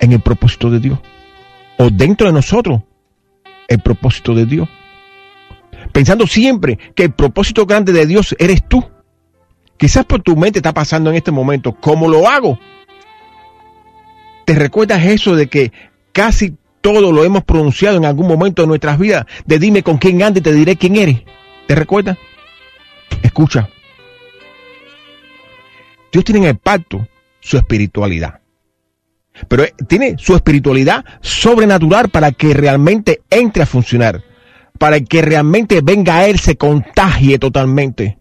en 0.00 0.12
el 0.12 0.20
propósito 0.20 0.70
de 0.70 0.80
Dios. 0.80 0.98
O 1.78 1.90
dentro 1.90 2.26
de 2.26 2.32
nosotros 2.32 2.82
el 3.68 3.80
propósito 3.80 4.34
de 4.34 4.46
Dios. 4.46 4.68
Pensando 5.92 6.26
siempre 6.26 6.78
que 6.94 7.04
el 7.04 7.12
propósito 7.12 7.66
grande 7.66 7.92
de 7.92 8.06
Dios 8.06 8.34
eres 8.38 8.66
tú. 8.68 8.84
Quizás 9.76 10.04
por 10.04 10.22
tu 10.22 10.36
mente 10.36 10.60
está 10.60 10.72
pasando 10.72 11.10
en 11.10 11.16
este 11.16 11.30
momento, 11.30 11.72
¿cómo 11.72 12.08
lo 12.08 12.28
hago? 12.28 12.58
¿Te 14.44 14.54
recuerdas 14.54 15.04
eso 15.04 15.34
de 15.36 15.48
que 15.48 15.72
casi 16.12 16.56
todo 16.80 17.12
lo 17.12 17.24
hemos 17.24 17.44
pronunciado 17.44 17.96
en 17.96 18.04
algún 18.04 18.28
momento 18.28 18.62
de 18.62 18.68
nuestras 18.68 18.98
vidas? 18.98 19.26
De 19.46 19.58
dime 19.58 19.82
con 19.82 19.98
quién 19.98 20.22
andes 20.22 20.40
y 20.40 20.44
te 20.44 20.52
diré 20.52 20.76
quién 20.76 20.96
eres. 20.96 21.22
¿Te 21.66 21.74
recuerdas? 21.74 22.18
Escucha. 23.22 23.68
Dios 26.12 26.24
tiene 26.24 26.40
en 26.40 26.46
el 26.46 26.56
pacto 26.56 27.08
su 27.40 27.56
espiritualidad. 27.56 28.40
Pero 29.48 29.64
eh, 29.64 29.74
tiene 29.88 30.16
su 30.18 30.34
espiritualidad 30.34 31.04
sobrenatural 31.20 32.08
para 32.08 32.32
que 32.32 32.54
realmente 32.54 33.22
entre 33.30 33.62
a 33.62 33.66
funcionar. 33.66 34.22
Para 34.78 35.00
que 35.00 35.22
realmente 35.22 35.80
venga 35.82 36.18
a 36.18 36.26
Él, 36.26 36.38
se 36.38 36.56
contagie 36.56 37.38
totalmente. 37.38 38.18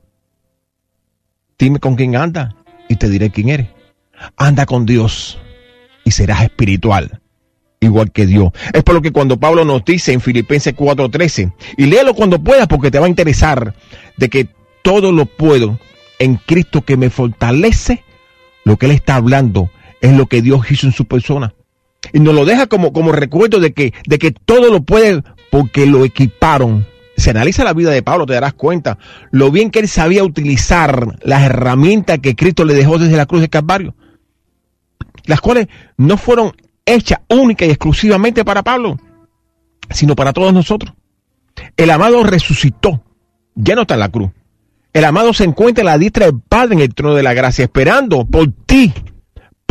Dime 1.58 1.80
con 1.80 1.96
quién 1.96 2.16
anda 2.16 2.56
y 2.90 2.96
te 2.96 3.10
diré 3.10 3.30
quién 3.30 3.50
eres. 3.50 3.68
Anda 4.38 4.66
con 4.66 4.86
Dios 4.86 5.40
y 6.04 6.12
serás 6.12 6.44
espiritual, 6.44 7.22
igual 7.80 8.12
que 8.12 8.26
Dios. 8.26 8.52
Es 8.74 8.84
por 8.84 8.96
lo 8.96 9.02
que 9.02 9.12
cuando 9.12 9.40
Pablo 9.40 9.66
nos 9.66 9.84
dice 9.86 10.14
en 10.14 10.22
Filipenses 10.22 10.76
4:13, 10.76 11.54
y 11.78 11.86
léelo 11.86 12.14
cuando 12.14 12.42
puedas 12.42 12.68
porque 12.68 12.92
te 12.92 13.00
va 13.00 13.06
a 13.06 13.10
interesar, 13.10 13.76
de 14.18 14.30
que 14.30 14.48
todo 14.84 15.12
lo 15.12 15.26
puedo 15.26 15.80
en 16.20 16.36
Cristo 16.36 16.82
que 16.82 16.98
me 16.98 17.10
fortalece, 17.10 18.04
lo 18.64 18.78
que 18.78 18.86
Él 18.86 18.92
está 18.94 19.16
hablando 19.16 19.70
es 20.04 20.12
lo 20.12 20.28
que 20.28 20.42
Dios 20.42 20.70
hizo 20.70 20.86
en 20.86 20.92
su 20.92 21.06
persona. 21.06 21.56
Y 22.12 22.20
nos 22.20 22.36
lo 22.36 22.44
deja 22.44 22.68
como, 22.68 22.92
como 22.92 23.14
recuerdo 23.14 23.62
de 23.62 23.74
que, 23.74 23.94
de 24.06 24.20
que 24.20 24.32
todo 24.32 24.70
lo 24.70 24.84
puede 24.84 25.24
porque 25.50 25.86
lo 25.86 26.04
equiparon. 26.04 26.86
Si 27.16 27.30
analiza 27.30 27.64
la 27.64 27.72
vida 27.72 27.90
de 27.90 28.04
Pablo, 28.04 28.26
te 28.26 28.34
darás 28.34 28.54
cuenta 28.54 28.98
lo 29.32 29.50
bien 29.50 29.72
que 29.72 29.80
él 29.80 29.88
sabía 29.88 30.26
utilizar 30.26 31.18
las 31.22 31.44
herramientas 31.44 32.20
que 32.20 32.36
Cristo 32.36 32.66
le 32.66 32.74
dejó 32.74 32.98
desde 32.98 33.16
la 33.16 33.26
cruz 33.26 33.42
de 33.42 33.50
Calvario. 33.50 33.96
Las 35.26 35.40
cuales 35.40 35.68
no 35.96 36.18
fueron 36.18 36.52
hechas 36.86 37.20
única 37.30 37.66
y 37.66 37.70
exclusivamente 37.70 38.44
para 38.44 38.62
Pablo, 38.62 39.00
sino 39.90 40.18
para 40.18 40.34
todos 40.34 40.54
nosotros. 40.54 40.94
El 41.78 41.92
amado 41.92 42.24
resucitó, 42.24 43.02
ya 43.56 43.76
no 43.76 43.84
está 43.84 43.94
en 43.94 44.02
la 44.02 44.10
cruz. 44.10 44.32
El 44.92 45.06
amado 45.06 45.34
se 45.34 45.46
encuentra 45.46 45.82
en 45.82 45.86
la 45.86 45.98
diestra 45.98 46.26
del 46.26 46.42
Padre 46.42 46.76
en 46.76 46.82
el 46.82 46.94
trono 46.94 47.16
de 47.16 47.24
la 47.24 47.34
gracia, 47.34 47.64
esperando 47.64 48.26
por 48.26 48.52
ti, 48.66 48.92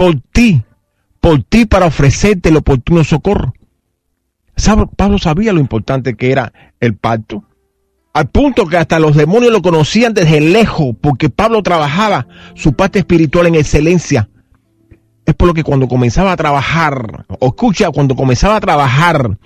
por 0.02 0.20
ti, 0.32 0.64
por 1.20 1.44
ti 1.44 1.64
para 1.64 1.86
ofrecerte 1.86 2.48
el 2.48 2.56
oportuno 2.56 3.04
socorro. 3.04 3.54
Pablo 4.96 5.18
sabía 5.18 5.52
lo 5.52 5.60
importante 5.60 6.16
que 6.16 6.32
era 6.32 6.52
el 6.80 6.96
pacto, 6.96 7.44
al 8.12 8.28
punto 8.28 8.66
que 8.66 8.78
hasta 8.78 8.98
los 8.98 9.14
demonios 9.14 9.52
lo 9.52 9.62
conocían 9.62 10.12
desde 10.12 10.40
lejos, 10.40 10.96
porque 11.00 11.30
Pablo 11.30 11.62
trabajaba 11.62 12.26
su 12.56 12.72
parte 12.72 12.98
espiritual 12.98 13.46
en 13.46 13.54
excelencia. 13.54 14.28
Es 15.24 15.36
por 15.36 15.46
lo 15.46 15.54
que 15.54 15.62
cuando 15.62 15.86
comenzaba 15.86 16.32
a 16.32 16.36
trabajar, 16.36 17.24
o 17.28 17.46
escucha, 17.46 17.92
cuando 17.92 18.16
comenzaba 18.16 18.56
a 18.56 18.60
trabajar 18.60 19.38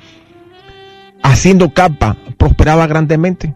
haciendo 1.23 1.75
capa, 1.75 2.17
prosperaba 2.39 2.87
grandemente 2.87 3.55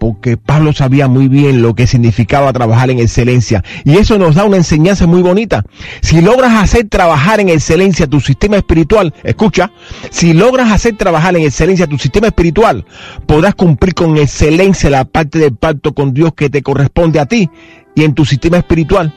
porque 0.00 0.38
Pablo 0.38 0.72
sabía 0.72 1.08
muy 1.08 1.28
bien 1.28 1.60
lo 1.60 1.74
que 1.74 1.86
significaba 1.86 2.54
trabajar 2.54 2.90
en 2.90 3.00
excelencia. 3.00 3.62
Y 3.84 3.98
eso 3.98 4.18
nos 4.18 4.34
da 4.34 4.46
una 4.46 4.56
enseñanza 4.56 5.06
muy 5.06 5.20
bonita. 5.20 5.62
Si 6.00 6.22
logras 6.22 6.54
hacer 6.54 6.88
trabajar 6.88 7.38
en 7.38 7.50
excelencia 7.50 8.06
tu 8.06 8.18
sistema 8.18 8.56
espiritual, 8.56 9.12
escucha, 9.22 9.70
si 10.10 10.32
logras 10.32 10.72
hacer 10.72 10.96
trabajar 10.96 11.36
en 11.36 11.42
excelencia 11.42 11.86
tu 11.86 11.98
sistema 11.98 12.28
espiritual, 12.28 12.86
podrás 13.26 13.54
cumplir 13.54 13.92
con 13.92 14.16
excelencia 14.16 14.88
la 14.88 15.04
parte 15.04 15.38
del 15.38 15.54
pacto 15.54 15.92
con 15.92 16.14
Dios 16.14 16.32
que 16.34 16.48
te 16.48 16.62
corresponde 16.62 17.20
a 17.20 17.26
ti 17.26 17.50
y 17.94 18.04
en 18.04 18.14
tu 18.14 18.24
sistema 18.24 18.56
espiritual, 18.56 19.12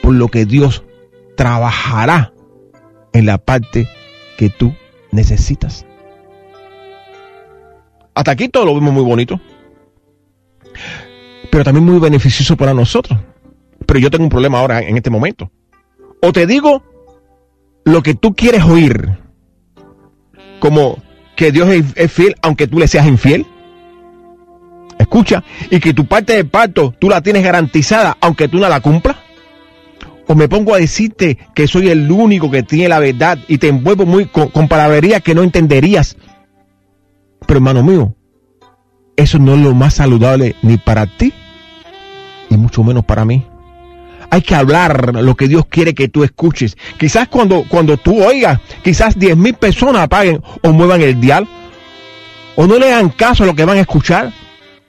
por 0.00 0.14
lo 0.14 0.28
que 0.28 0.46
Dios 0.46 0.84
trabajará 1.36 2.32
en 3.12 3.26
la 3.26 3.38
parte 3.38 3.88
que 4.38 4.48
tú 4.48 4.72
necesitas. 5.10 5.84
Hasta 8.14 8.30
aquí 8.30 8.48
todo 8.48 8.66
lo 8.66 8.76
vemos 8.76 8.94
muy 8.94 9.02
bonito 9.02 9.40
pero 11.50 11.64
también 11.64 11.84
muy 11.84 11.98
beneficioso 11.98 12.56
para 12.56 12.74
nosotros. 12.74 13.18
Pero 13.86 13.98
yo 13.98 14.10
tengo 14.10 14.24
un 14.24 14.30
problema 14.30 14.60
ahora 14.60 14.80
en 14.80 14.96
este 14.96 15.10
momento. 15.10 15.50
O 16.22 16.32
te 16.32 16.46
digo 16.46 16.82
lo 17.84 18.02
que 18.02 18.14
tú 18.14 18.34
quieres 18.34 18.62
oír, 18.64 19.18
como 20.60 21.02
que 21.34 21.50
Dios 21.50 21.68
es, 21.68 22.12
fiel 22.12 22.36
aunque 22.42 22.66
tú 22.66 22.78
le 22.78 22.86
seas 22.86 23.06
infiel. 23.06 23.46
Escucha, 24.98 25.42
y 25.70 25.80
que 25.80 25.94
tu 25.94 26.04
parte 26.06 26.34
de 26.34 26.44
pacto 26.44 26.94
tú 26.98 27.08
la 27.08 27.22
tienes 27.22 27.42
garantizada 27.42 28.16
aunque 28.20 28.48
tú 28.48 28.58
no 28.58 28.68
la 28.68 28.80
cumplas. 28.80 29.16
O 30.26 30.34
me 30.36 30.48
pongo 30.48 30.74
a 30.74 30.78
decirte 30.78 31.38
que 31.54 31.66
soy 31.66 31.88
el 31.88 32.08
único 32.10 32.50
que 32.50 32.62
tiene 32.62 32.88
la 32.88 33.00
verdad 33.00 33.38
y 33.48 33.58
te 33.58 33.68
envuelvo 33.68 34.06
muy 34.06 34.26
con, 34.26 34.48
con 34.48 34.68
palabrería 34.68 35.20
que 35.20 35.34
no 35.34 35.42
entenderías. 35.42 36.16
Pero 37.46 37.58
hermano 37.58 37.82
mío, 37.82 38.14
eso 39.16 39.38
no 39.38 39.54
es 39.54 39.60
lo 39.60 39.74
más 39.74 39.94
saludable 39.94 40.56
ni 40.62 40.76
para 40.76 41.06
ti, 41.06 41.32
y 42.48 42.56
mucho 42.56 42.82
menos 42.82 43.04
para 43.04 43.24
mí. 43.24 43.46
Hay 44.30 44.42
que 44.42 44.54
hablar 44.54 45.14
lo 45.14 45.34
que 45.34 45.48
Dios 45.48 45.66
quiere 45.66 45.94
que 45.94 46.08
tú 46.08 46.22
escuches. 46.22 46.76
Quizás 46.98 47.28
cuando, 47.28 47.64
cuando 47.68 47.96
tú 47.96 48.22
oigas, 48.22 48.60
quizás 48.84 49.18
diez 49.18 49.36
mil 49.36 49.54
personas 49.54 50.02
apaguen 50.02 50.40
o 50.62 50.72
muevan 50.72 51.02
el 51.02 51.20
dial, 51.20 51.48
o 52.56 52.66
no 52.66 52.78
le 52.78 52.92
hagan 52.92 53.08
caso 53.10 53.42
a 53.42 53.46
lo 53.46 53.54
que 53.54 53.64
van 53.64 53.78
a 53.78 53.80
escuchar, 53.80 54.32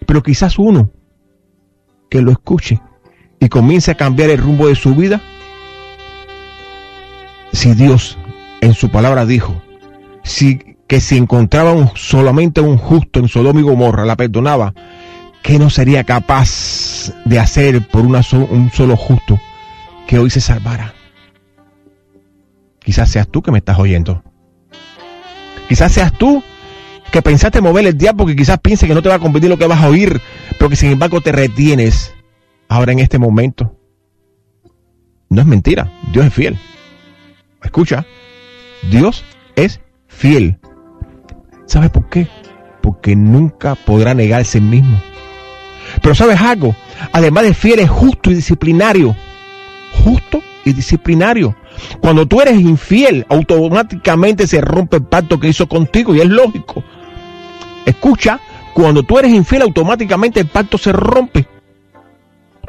pero 0.05 0.21
quizás 0.21 0.59
uno 0.59 0.91
que 2.09 2.21
lo 2.21 2.31
escuche 2.31 2.81
y 3.39 3.49
comience 3.49 3.91
a 3.91 3.95
cambiar 3.95 4.29
el 4.29 4.37
rumbo 4.37 4.67
de 4.67 4.75
su 4.75 4.93
vida. 4.93 5.21
Si 7.53 7.73
Dios 7.73 8.17
en 8.61 8.73
su 8.73 8.89
palabra 8.89 9.25
dijo, 9.25 9.61
si 10.23 10.70
que 10.91 10.99
si 10.99 11.15
encontraban 11.15 11.89
solamente 11.95 12.59
un 12.59 12.75
justo 12.75 13.21
en 13.21 13.29
Sodoma 13.29 13.61
y 13.61 13.63
Gomorra, 13.63 14.03
la 14.03 14.17
perdonaba, 14.17 14.73
¿qué 15.41 15.57
no 15.57 15.69
sería 15.69 16.03
capaz 16.03 17.13
de 17.23 17.39
hacer 17.39 17.87
por 17.87 18.05
un 18.05 18.71
solo 18.73 18.97
justo 18.97 19.39
que 20.05 20.19
hoy 20.19 20.29
se 20.29 20.41
salvara? 20.41 20.93
Quizás 22.83 23.09
seas 23.09 23.29
tú 23.29 23.41
que 23.41 23.51
me 23.51 23.59
estás 23.59 23.79
oyendo. 23.79 24.21
Quizás 25.69 25.93
seas 25.93 26.11
tú 26.11 26.43
que 27.09 27.21
pensaste 27.21 27.61
mover 27.61 27.87
el 27.87 27.97
diablo 27.97 28.25
porque 28.25 28.35
quizás 28.35 28.59
piense 28.59 28.85
que 28.85 28.93
no 28.93 29.01
te 29.01 29.07
va 29.07 29.15
a 29.15 29.19
convenir 29.19 29.49
lo 29.49 29.57
que 29.57 29.67
vas 29.67 29.81
a 29.81 29.87
oír, 29.87 30.19
pero 30.59 30.67
que 30.67 30.75
sin 30.75 30.91
embargo 30.91 31.21
te 31.21 31.31
retienes 31.31 32.13
ahora 32.67 32.91
en 32.91 32.99
este 32.99 33.17
momento. 33.17 33.79
No 35.29 35.39
es 35.39 35.47
mentira, 35.47 35.89
Dios 36.11 36.25
es 36.25 36.33
fiel. 36.33 36.59
Escucha, 37.63 38.05
Dios 38.91 39.23
es 39.55 39.79
fiel. 40.09 40.57
¿Sabes 41.71 41.89
por 41.89 42.09
qué? 42.09 42.27
Porque 42.81 43.15
nunca 43.15 43.75
podrá 43.75 44.13
negarse 44.13 44.57
el 44.57 44.65
mismo. 44.65 45.01
Pero 46.01 46.13
¿sabes 46.13 46.41
algo? 46.41 46.75
Además 47.13 47.45
de 47.45 47.53
fiel 47.53 47.79
es 47.79 47.89
justo 47.89 48.29
y 48.29 48.33
disciplinario. 48.33 49.15
Justo 50.03 50.43
y 50.65 50.73
disciplinario. 50.73 51.55
Cuando 52.01 52.25
tú 52.25 52.41
eres 52.41 52.59
infiel, 52.59 53.25
automáticamente 53.29 54.47
se 54.47 54.59
rompe 54.59 54.97
el 54.97 55.03
pacto 55.03 55.39
que 55.39 55.47
hizo 55.47 55.69
contigo 55.69 56.13
y 56.13 56.19
es 56.19 56.27
lógico. 56.27 56.83
Escucha, 57.85 58.41
cuando 58.73 59.03
tú 59.03 59.17
eres 59.17 59.31
infiel, 59.31 59.61
automáticamente 59.61 60.41
el 60.41 60.47
pacto 60.47 60.77
se 60.77 60.91
rompe. 60.91 61.47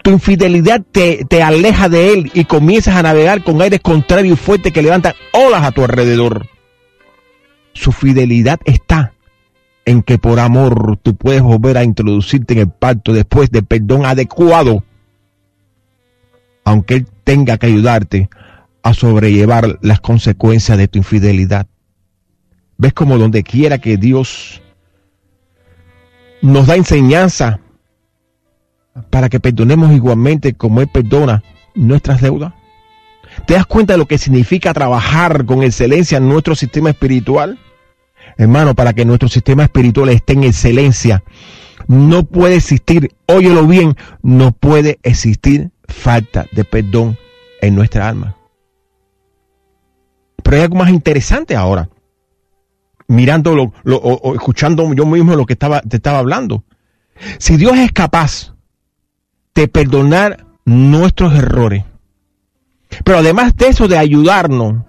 Tu 0.04 0.10
infidelidad 0.10 0.80
te, 0.92 1.24
te 1.24 1.42
aleja 1.42 1.88
de 1.88 2.12
él 2.12 2.30
y 2.34 2.44
comienzas 2.44 2.94
a 2.94 3.02
navegar 3.02 3.42
con 3.42 3.60
aires 3.62 3.80
contrarios 3.80 4.38
y 4.38 4.40
fuertes 4.40 4.72
que 4.72 4.80
levantan 4.80 5.14
olas 5.32 5.64
a 5.64 5.72
tu 5.72 5.82
alrededor. 5.82 6.51
Su 7.74 7.92
fidelidad 7.92 8.60
está 8.64 9.12
en 9.84 10.02
que 10.02 10.18
por 10.18 10.38
amor 10.38 10.96
tú 11.02 11.16
puedes 11.16 11.42
volver 11.42 11.76
a 11.76 11.84
introducirte 11.84 12.54
en 12.54 12.60
el 12.60 12.70
pacto 12.70 13.12
después 13.12 13.50
de 13.50 13.62
perdón 13.62 14.06
adecuado, 14.06 14.84
aunque 16.64 16.94
Él 16.94 17.06
tenga 17.24 17.58
que 17.58 17.66
ayudarte 17.66 18.30
a 18.82 18.94
sobrellevar 18.94 19.78
las 19.82 20.00
consecuencias 20.00 20.78
de 20.78 20.88
tu 20.88 20.98
infidelidad. 20.98 21.66
¿Ves 22.78 22.92
como 22.92 23.18
donde 23.18 23.42
quiera 23.42 23.78
que 23.78 23.96
Dios 23.96 24.60
nos 26.42 26.66
da 26.66 26.76
enseñanza 26.76 27.60
para 29.10 29.28
que 29.28 29.40
perdonemos 29.40 29.92
igualmente 29.92 30.54
como 30.54 30.80
Él 30.80 30.88
perdona 30.88 31.42
nuestras 31.74 32.20
deudas? 32.20 32.52
¿Te 33.46 33.54
das 33.54 33.66
cuenta 33.66 33.94
de 33.94 33.98
lo 33.98 34.06
que 34.06 34.18
significa 34.18 34.72
trabajar 34.72 35.44
con 35.44 35.62
excelencia 35.62 36.18
en 36.18 36.28
nuestro 36.28 36.54
sistema 36.54 36.90
espiritual? 36.90 37.58
Hermano, 38.36 38.74
para 38.74 38.92
que 38.92 39.04
nuestro 39.04 39.28
sistema 39.28 39.64
espiritual 39.64 40.08
esté 40.08 40.34
en 40.34 40.44
excelencia, 40.44 41.22
no 41.88 42.24
puede 42.24 42.56
existir, 42.56 43.14
óyelo 43.26 43.66
bien, 43.66 43.96
no 44.22 44.52
puede 44.52 44.98
existir 45.02 45.70
falta 45.86 46.46
de 46.52 46.64
perdón 46.64 47.18
en 47.60 47.74
nuestra 47.74 48.08
alma. 48.08 48.36
Pero 50.42 50.56
hay 50.56 50.62
algo 50.62 50.76
más 50.76 50.90
interesante 50.90 51.56
ahora, 51.56 51.88
mirando 53.08 53.72
o, 53.84 54.34
escuchando 54.34 54.92
yo 54.94 55.06
mismo 55.06 55.36
lo 55.36 55.46
que 55.46 55.52
estaba, 55.52 55.80
te 55.80 55.96
estaba 55.96 56.18
hablando. 56.18 56.64
Si 57.38 57.56
Dios 57.56 57.76
es 57.76 57.92
capaz 57.92 58.54
de 59.54 59.68
perdonar 59.68 60.46
nuestros 60.64 61.34
errores, 61.34 61.84
pero 63.04 63.18
además 63.18 63.56
de 63.56 63.68
eso, 63.68 63.88
de 63.88 63.98
ayudarnos 63.98 64.84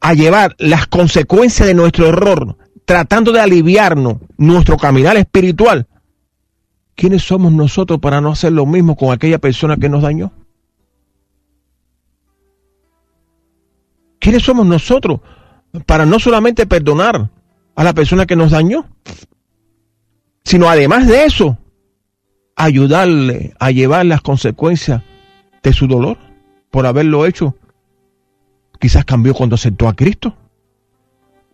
a 0.00 0.14
llevar 0.14 0.54
las 0.58 0.86
consecuencias 0.86 1.66
de 1.66 1.74
nuestro 1.74 2.08
error, 2.08 2.56
tratando 2.84 3.32
de 3.32 3.40
aliviarnos 3.40 4.16
nuestro 4.36 4.76
caminar 4.76 5.16
espiritual, 5.16 5.86
¿quiénes 6.94 7.22
somos 7.22 7.52
nosotros 7.52 8.00
para 8.00 8.20
no 8.20 8.32
hacer 8.32 8.52
lo 8.52 8.66
mismo 8.66 8.96
con 8.96 9.12
aquella 9.12 9.38
persona 9.38 9.76
que 9.76 9.88
nos 9.88 10.02
dañó? 10.02 10.32
¿Quiénes 14.18 14.42
somos 14.42 14.66
nosotros 14.66 15.20
para 15.86 16.04
no 16.06 16.18
solamente 16.18 16.66
perdonar 16.66 17.30
a 17.74 17.84
la 17.84 17.92
persona 17.92 18.26
que 18.26 18.36
nos 18.36 18.50
dañó, 18.50 18.88
sino 20.44 20.68
además 20.68 21.06
de 21.06 21.24
eso, 21.24 21.58
ayudarle 22.56 23.54
a 23.58 23.70
llevar 23.70 24.06
las 24.06 24.20
consecuencias 24.20 25.02
de 25.62 25.72
su 25.72 25.86
dolor 25.86 26.18
por 26.72 26.86
haberlo 26.86 27.26
hecho 27.26 27.54
quizás 28.80 29.04
cambió 29.04 29.32
cuando 29.34 29.54
aceptó 29.54 29.86
a 29.86 29.94
Cristo. 29.94 30.34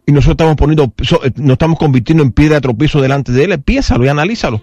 Y 0.06 0.12
nosotros 0.12 0.34
estamos 0.34 0.56
poniendo, 0.56 0.84
eh, 0.84 1.32
nos 1.36 1.52
estamos 1.52 1.78
convirtiendo 1.78 2.22
en 2.22 2.32
piedra 2.32 2.54
de 2.54 2.60
tropiezo 2.62 3.02
delante 3.02 3.32
de 3.32 3.44
Él. 3.44 3.60
Piénsalo 3.60 4.06
y 4.06 4.08
analízalo. 4.08 4.62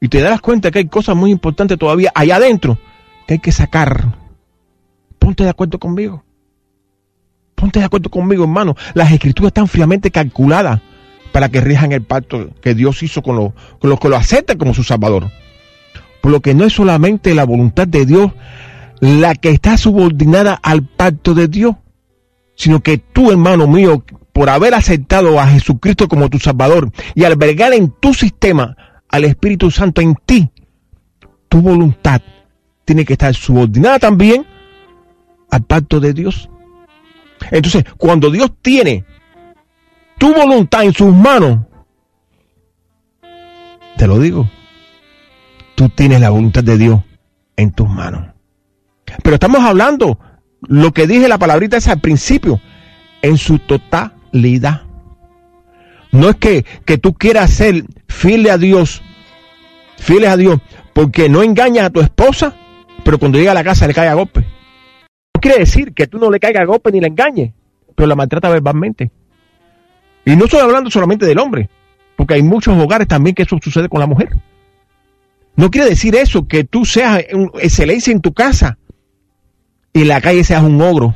Y 0.00 0.08
te 0.08 0.20
darás 0.20 0.40
cuenta 0.40 0.70
que 0.70 0.78
hay 0.78 0.86
cosas 0.86 1.16
muy 1.16 1.32
importantes 1.32 1.76
todavía 1.76 2.12
allá 2.14 2.36
adentro 2.36 2.78
que 3.26 3.34
hay 3.34 3.38
que 3.40 3.50
sacar. 3.50 4.14
Ponte 5.18 5.42
de 5.42 5.50
acuerdo 5.50 5.80
conmigo. 5.80 6.22
Ponte 7.56 7.80
de 7.80 7.86
acuerdo 7.86 8.10
conmigo, 8.10 8.44
hermano. 8.44 8.76
Las 8.94 9.10
escrituras 9.10 9.48
están 9.48 9.66
fríamente 9.66 10.12
calculadas 10.12 10.80
para 11.32 11.48
que 11.48 11.60
rijan 11.60 11.90
el 11.90 12.02
pacto 12.02 12.50
que 12.60 12.74
Dios 12.74 13.02
hizo 13.02 13.22
con, 13.22 13.52
con 13.80 13.90
los 13.90 13.98
que 13.98 14.08
lo 14.08 14.16
aceptan 14.16 14.58
como 14.58 14.74
su 14.74 14.84
Salvador. 14.84 15.30
Por 16.20 16.30
lo 16.30 16.40
que 16.40 16.54
no 16.54 16.64
es 16.64 16.74
solamente 16.74 17.34
la 17.34 17.44
voluntad 17.44 17.88
de 17.88 18.06
Dios 18.06 18.30
la 19.00 19.34
que 19.34 19.50
está 19.50 19.76
subordinada 19.76 20.58
al 20.62 20.82
pacto 20.84 21.34
de 21.34 21.48
Dios, 21.48 21.76
sino 22.54 22.80
que 22.80 22.98
tú, 22.98 23.30
hermano 23.30 23.66
mío, 23.66 24.04
por 24.32 24.50
haber 24.50 24.74
aceptado 24.74 25.40
a 25.40 25.46
Jesucristo 25.46 26.08
como 26.08 26.28
tu 26.28 26.38
Salvador 26.38 26.90
y 27.14 27.24
albergar 27.24 27.72
en 27.72 27.90
tu 27.90 28.14
sistema 28.14 28.76
al 29.08 29.24
Espíritu 29.24 29.70
Santo 29.70 30.00
en 30.00 30.14
ti, 30.24 30.50
tu 31.48 31.60
voluntad 31.60 32.20
tiene 32.84 33.04
que 33.04 33.14
estar 33.14 33.34
subordinada 33.34 33.98
también 33.98 34.46
al 35.50 35.62
pacto 35.62 35.98
de 35.98 36.12
Dios. 36.12 36.48
Entonces, 37.50 37.84
cuando 37.96 38.30
Dios 38.30 38.52
tiene 38.62 39.04
tu 40.18 40.32
voluntad 40.34 40.84
en 40.84 40.92
sus 40.92 41.14
manos, 41.14 41.60
te 43.96 44.06
lo 44.06 44.18
digo, 44.18 44.48
tú 45.74 45.88
tienes 45.88 46.20
la 46.20 46.30
voluntad 46.30 46.62
de 46.62 46.78
Dios 46.78 47.00
en 47.56 47.72
tus 47.72 47.88
manos. 47.88 48.29
Pero 49.22 49.34
estamos 49.34 49.60
hablando, 49.60 50.18
lo 50.66 50.92
que 50.92 51.06
dije 51.06 51.28
la 51.28 51.38
palabrita 51.38 51.76
es 51.76 51.88
al 51.88 52.00
principio, 52.00 52.60
en 53.22 53.38
su 53.38 53.58
totalidad. 53.58 54.82
No 56.12 56.30
es 56.30 56.36
que, 56.36 56.64
que 56.84 56.98
tú 56.98 57.14
quieras 57.14 57.50
ser 57.50 57.84
fiel 58.08 58.48
a 58.50 58.58
Dios, 58.58 59.02
fiel 59.98 60.26
a 60.26 60.36
Dios, 60.36 60.60
porque 60.92 61.28
no 61.28 61.42
engañas 61.42 61.86
a 61.86 61.90
tu 61.90 62.00
esposa, 62.00 62.54
pero 63.04 63.18
cuando 63.18 63.38
llega 63.38 63.52
a 63.52 63.54
la 63.54 63.64
casa 63.64 63.86
le 63.86 63.94
cae 63.94 64.08
a 64.08 64.14
golpe. 64.14 64.40
No 65.34 65.40
quiere 65.40 65.58
decir 65.58 65.94
que 65.94 66.06
tú 66.06 66.18
no 66.18 66.30
le 66.30 66.40
caiga 66.40 66.62
a 66.62 66.64
golpe 66.64 66.90
ni 66.90 67.00
la 67.00 67.06
engañes, 67.06 67.52
pero 67.94 68.06
la 68.06 68.16
maltrata 68.16 68.48
verbalmente. 68.48 69.10
Y 70.24 70.36
no 70.36 70.44
estoy 70.44 70.60
hablando 70.60 70.90
solamente 70.90 71.26
del 71.26 71.38
hombre, 71.38 71.70
porque 72.16 72.34
hay 72.34 72.42
muchos 72.42 72.76
hogares 72.76 73.08
también 73.08 73.34
que 73.34 73.44
eso 73.44 73.58
sucede 73.62 73.88
con 73.88 74.00
la 74.00 74.06
mujer. 74.06 74.30
No 75.56 75.70
quiere 75.70 75.88
decir 75.88 76.14
eso, 76.14 76.46
que 76.46 76.64
tú 76.64 76.84
seas 76.84 77.24
excelencia 77.60 78.12
en 78.12 78.20
tu 78.20 78.32
casa, 78.32 78.78
y 79.92 80.04
la 80.04 80.20
calle 80.20 80.44
seas 80.44 80.62
un 80.62 80.80
ogro. 80.80 81.14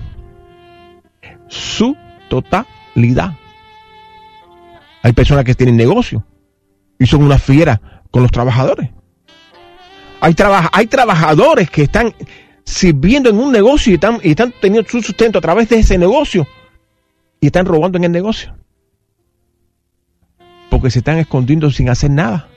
Su 1.48 1.96
totalidad. 2.28 3.34
Hay 5.02 5.12
personas 5.12 5.44
que 5.44 5.54
tienen 5.54 5.76
negocio 5.76 6.24
y 6.98 7.06
son 7.06 7.22
una 7.22 7.38
fiera 7.38 7.80
con 8.10 8.22
los 8.22 8.32
trabajadores. 8.32 8.90
Hay, 10.20 10.34
hay 10.72 10.86
trabajadores 10.86 11.70
que 11.70 11.82
están 11.82 12.14
sirviendo 12.64 13.28
en 13.28 13.38
un 13.38 13.52
negocio 13.52 13.92
y 13.92 13.94
están, 13.94 14.18
y 14.22 14.30
están 14.30 14.54
teniendo 14.60 14.88
su 14.88 15.02
sustento 15.02 15.38
a 15.38 15.42
través 15.42 15.68
de 15.68 15.78
ese 15.80 15.98
negocio 15.98 16.46
y 17.40 17.46
están 17.46 17.66
robando 17.66 17.98
en 17.98 18.04
el 18.04 18.12
negocio. 18.12 18.54
Porque 20.70 20.90
se 20.90 21.00
están 21.00 21.18
escondiendo 21.18 21.70
sin 21.70 21.90
hacer 21.90 22.10
nada. 22.10 22.48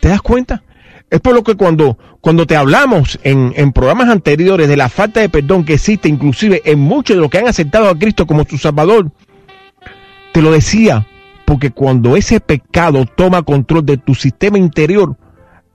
¿Te 0.00 0.08
das 0.08 0.20
cuenta? 0.20 0.62
Es 1.10 1.20
por 1.20 1.34
lo 1.34 1.44
que 1.44 1.54
cuando, 1.54 1.98
cuando 2.20 2.46
te 2.46 2.56
hablamos 2.56 3.18
en, 3.22 3.52
en, 3.56 3.72
programas 3.72 4.08
anteriores 4.08 4.68
de 4.68 4.76
la 4.76 4.88
falta 4.88 5.20
de 5.20 5.28
perdón 5.28 5.64
que 5.64 5.74
existe 5.74 6.08
inclusive 6.08 6.62
en 6.64 6.80
muchos 6.80 7.16
de 7.16 7.20
los 7.20 7.30
que 7.30 7.38
han 7.38 7.46
aceptado 7.46 7.88
a 7.88 7.98
Cristo 7.98 8.26
como 8.26 8.44
su 8.44 8.58
Salvador, 8.58 9.10
te 10.32 10.42
lo 10.42 10.50
decía, 10.50 11.06
porque 11.44 11.70
cuando 11.70 12.16
ese 12.16 12.40
pecado 12.40 13.06
toma 13.06 13.42
control 13.42 13.86
de 13.86 13.98
tu 13.98 14.14
sistema 14.14 14.58
interior, 14.58 15.16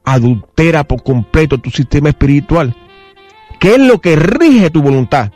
adultera 0.04 0.84
por 0.84 1.04
completo 1.04 1.60
tu 1.60 1.70
sistema 1.70 2.10
espiritual. 2.10 2.76
¿Qué 3.60 3.76
es 3.76 3.80
lo 3.80 4.00
que 4.00 4.16
rige 4.16 4.70
tu 4.70 4.82
voluntad? 4.82 5.32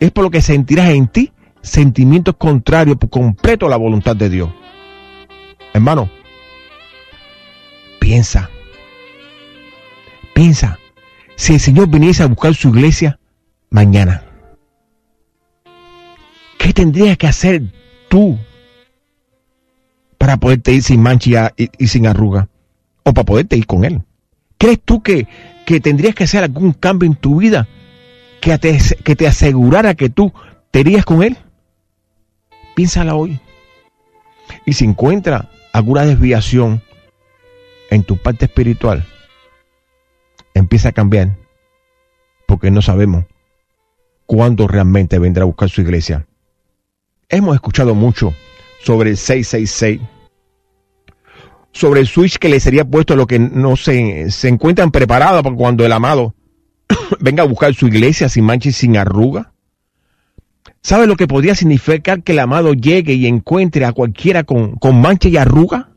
Es 0.00 0.10
por 0.10 0.24
lo 0.24 0.30
que 0.30 0.42
sentirás 0.42 0.90
en 0.90 1.08
ti 1.08 1.32
sentimientos 1.62 2.36
contrarios 2.36 2.96
por 2.96 3.10
completo 3.10 3.66
a 3.66 3.70
la 3.70 3.76
voluntad 3.76 4.14
de 4.14 4.28
Dios. 4.28 4.50
Hermano, 5.72 6.08
piensa 7.98 8.50
Piensa, 10.34 10.80
si 11.36 11.54
el 11.54 11.60
Señor 11.60 11.88
viniese 11.88 12.24
a 12.24 12.26
buscar 12.26 12.54
su 12.54 12.68
iglesia 12.70 13.20
mañana, 13.70 14.24
¿qué 16.58 16.72
tendrías 16.72 17.16
que 17.16 17.28
hacer 17.28 17.62
tú 18.08 18.36
para 20.18 20.36
poderte 20.36 20.72
ir 20.72 20.82
sin 20.82 21.00
mancha 21.00 21.52
y, 21.56 21.86
sin 21.86 22.08
arruga? 22.08 22.48
O 23.04 23.14
para 23.14 23.24
poderte 23.24 23.56
ir 23.56 23.66
con 23.66 23.84
Él. 23.84 24.02
¿Crees 24.58 24.80
tú 24.84 25.02
que, 25.02 25.28
que 25.66 25.80
tendrías 25.80 26.16
que 26.16 26.24
hacer 26.24 26.42
algún 26.42 26.72
cambio 26.72 27.06
en 27.06 27.14
tu 27.14 27.36
vida 27.36 27.68
que 28.40 28.58
te, 28.58 28.76
que 29.04 29.14
te 29.14 29.28
asegurara 29.28 29.94
que 29.94 30.10
tú 30.10 30.32
te 30.72 30.80
irías 30.80 31.04
con 31.04 31.22
Él? 31.22 31.36
Piénsala 32.74 33.14
hoy. 33.14 33.38
Y 34.66 34.72
si 34.72 34.84
encuentra 34.84 35.48
alguna 35.72 36.04
desviación 36.04 36.82
en 37.90 38.02
tu 38.02 38.16
parte 38.16 38.46
espiritual, 38.46 39.06
empieza 40.54 40.90
a 40.90 40.92
cambiar 40.92 41.36
porque 42.46 42.70
no 42.70 42.80
sabemos 42.80 43.24
cuándo 44.26 44.66
realmente 44.66 45.18
vendrá 45.18 45.42
a 45.42 45.46
buscar 45.46 45.68
su 45.68 45.80
iglesia. 45.80 46.26
Hemos 47.28 47.54
escuchado 47.54 47.94
mucho 47.94 48.32
sobre 48.82 49.10
el 49.10 49.16
666, 49.16 50.00
sobre 51.72 52.00
el 52.00 52.06
switch 52.06 52.38
que 52.38 52.48
le 52.48 52.60
sería 52.60 52.84
puesto 52.84 53.14
a 53.14 53.16
los 53.16 53.26
que 53.26 53.38
no 53.38 53.76
se, 53.76 54.30
se 54.30 54.48
encuentran 54.48 54.90
preparados 54.90 55.42
para 55.42 55.56
cuando 55.56 55.84
el 55.84 55.92
amado 55.92 56.34
venga 57.20 57.42
a 57.42 57.46
buscar 57.46 57.74
su 57.74 57.88
iglesia 57.88 58.28
sin 58.28 58.44
mancha 58.44 58.68
y 58.68 58.72
sin 58.72 58.96
arruga. 58.96 59.52
¿Sabe 60.82 61.06
lo 61.06 61.16
que 61.16 61.26
podría 61.26 61.54
significar 61.54 62.22
que 62.22 62.32
el 62.32 62.38
amado 62.38 62.74
llegue 62.74 63.14
y 63.14 63.26
encuentre 63.26 63.86
a 63.86 63.92
cualquiera 63.92 64.44
con, 64.44 64.76
con 64.76 65.00
mancha 65.00 65.30
y 65.30 65.38
arruga? 65.38 65.90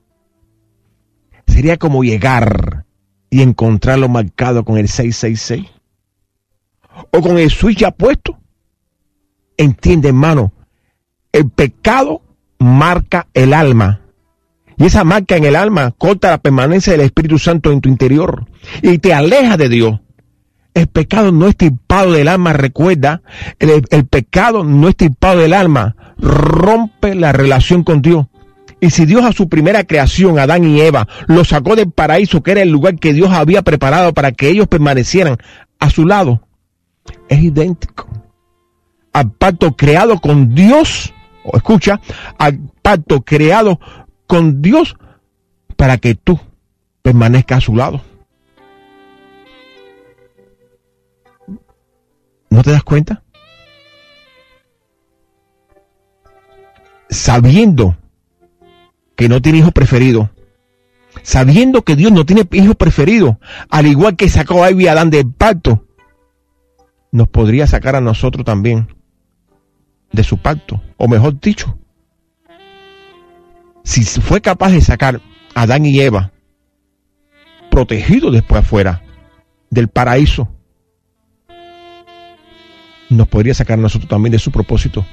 Sería 1.46 1.78
como 1.78 2.04
llegar 2.04 2.87
y 3.30 3.42
encontrarlo 3.42 4.10
marcado 4.10 4.64
con 4.64 4.78
el 4.78 4.88
666 4.88 5.66
o 7.12 7.22
con 7.22 7.38
el 7.38 7.50
switch 7.50 7.80
ya 7.80 7.92
puesto. 7.92 8.38
Entiende, 9.58 10.10
hermano, 10.10 10.54
el 11.32 11.50
pecado 11.50 12.22
marca 12.60 13.28
el 13.34 13.54
alma 13.54 14.02
Y 14.78 14.86
esa 14.86 15.04
marca 15.04 15.36
en 15.36 15.46
el 15.46 15.56
alma 15.56 15.92
corta 15.92 16.30
la 16.30 16.38
permanencia 16.38 16.94
del 16.94 17.02
Espíritu 17.02 17.40
Santo 17.40 17.72
en 17.72 17.82
tu 17.82 17.90
interior 17.90 18.48
y 18.82 19.00
te 19.00 19.14
aleja 19.14 19.58
de 19.58 19.70
Dios. 19.70 20.00
El 20.74 20.88
pecado 20.88 21.32
no 21.32 21.48
es 21.48 21.58
tipado 21.58 22.12
del 22.12 22.28
alma, 22.28 22.54
recuerda, 22.54 23.24
el, 23.58 24.06
pecado 24.06 24.64
no 24.64 24.88
es 24.90 24.96
tipado 24.96 25.40
del 25.40 25.54
alma, 25.54 25.96
rompe 26.20 27.16
la 27.16 27.32
relación 27.32 27.84
con 27.84 28.04
Dios. 28.04 28.28
Y 28.80 28.92
si 28.92 29.06
Dios 29.06 29.26
a 29.26 29.32
su 29.32 29.50
primera 29.50 29.84
creación, 29.86 30.38
Adán 30.38 30.64
y 30.64 30.82
Eva, 30.82 31.08
lo 31.28 31.44
sacó 31.44 31.76
del 31.76 31.92
paraíso, 31.92 32.44
que 32.44 32.52
era 32.52 32.62
el 32.62 32.70
lugar 32.70 33.00
que 33.00 33.14
Dios 33.14 33.32
había 33.32 33.64
preparado 33.64 34.14
para 34.14 34.32
que 34.32 34.50
ellos 34.50 34.68
permanecieran 34.68 35.38
a 35.80 35.90
su 35.90 36.06
lado, 36.06 36.42
es 37.28 37.40
idéntico 37.40 38.08
al 39.18 39.32
pacto 39.32 39.76
creado 39.76 40.20
con 40.20 40.54
Dios, 40.54 41.12
o 41.44 41.58
escucha, 41.58 42.00
al 42.38 42.60
pacto 42.84 43.22
creado 43.22 43.80
con 44.28 44.62
Dios 44.62 44.96
para 45.76 45.98
que 45.98 46.14
tú 46.14 46.40
permanezcas 47.02 47.58
a 47.58 47.62
su 47.62 47.76
lado. 47.76 48.00
¿No 52.52 52.62
te 52.62 52.72
das 52.72 52.84
cuenta? 52.84 53.24
Sabiendo 57.10 57.98
que 59.18 59.28
no 59.28 59.42
tiene 59.42 59.58
hijo 59.58 59.72
preferido, 59.72 60.30
sabiendo 61.24 61.82
que 61.82 61.96
Dios 61.96 62.12
no 62.12 62.26
tiene 62.26 62.48
hijo 62.52 62.76
preferido, 62.76 63.40
al 63.70 63.88
igual 63.88 64.16
que 64.16 64.30
sacó 64.30 64.64
a 64.64 64.70
Eva 64.70 64.82
y 64.84 64.88
Adán 64.88 65.10
del 65.10 65.30
pacto, 65.30 65.86
nos 67.12 67.28
podría 67.28 67.66
sacar 67.66 67.96
a 67.96 68.02
nosotros 68.02 68.46
también 68.46 68.96
de 70.12 70.24
su 70.24 70.38
pacto, 70.38 70.82
o 70.98 71.08
mejor 71.08 71.40
dicho, 71.40 71.78
si 73.84 74.04
fue 74.04 74.40
capaz 74.40 74.72
de 74.72 74.82
sacar 74.82 75.20
a 75.56 75.64
Adán 75.64 75.86
y 75.86 76.00
Eva 76.00 76.32
protegidos 77.72 78.32
después 78.32 78.62
afuera 78.62 79.02
del 79.72 79.88
paraíso, 79.88 80.48
nos 83.10 83.28
podría 83.28 83.56
sacar 83.56 83.80
a 83.80 83.82
nosotros 83.82 84.10
también 84.10 84.32
de 84.32 84.40
su 84.40 84.52
propósito, 84.52 85.04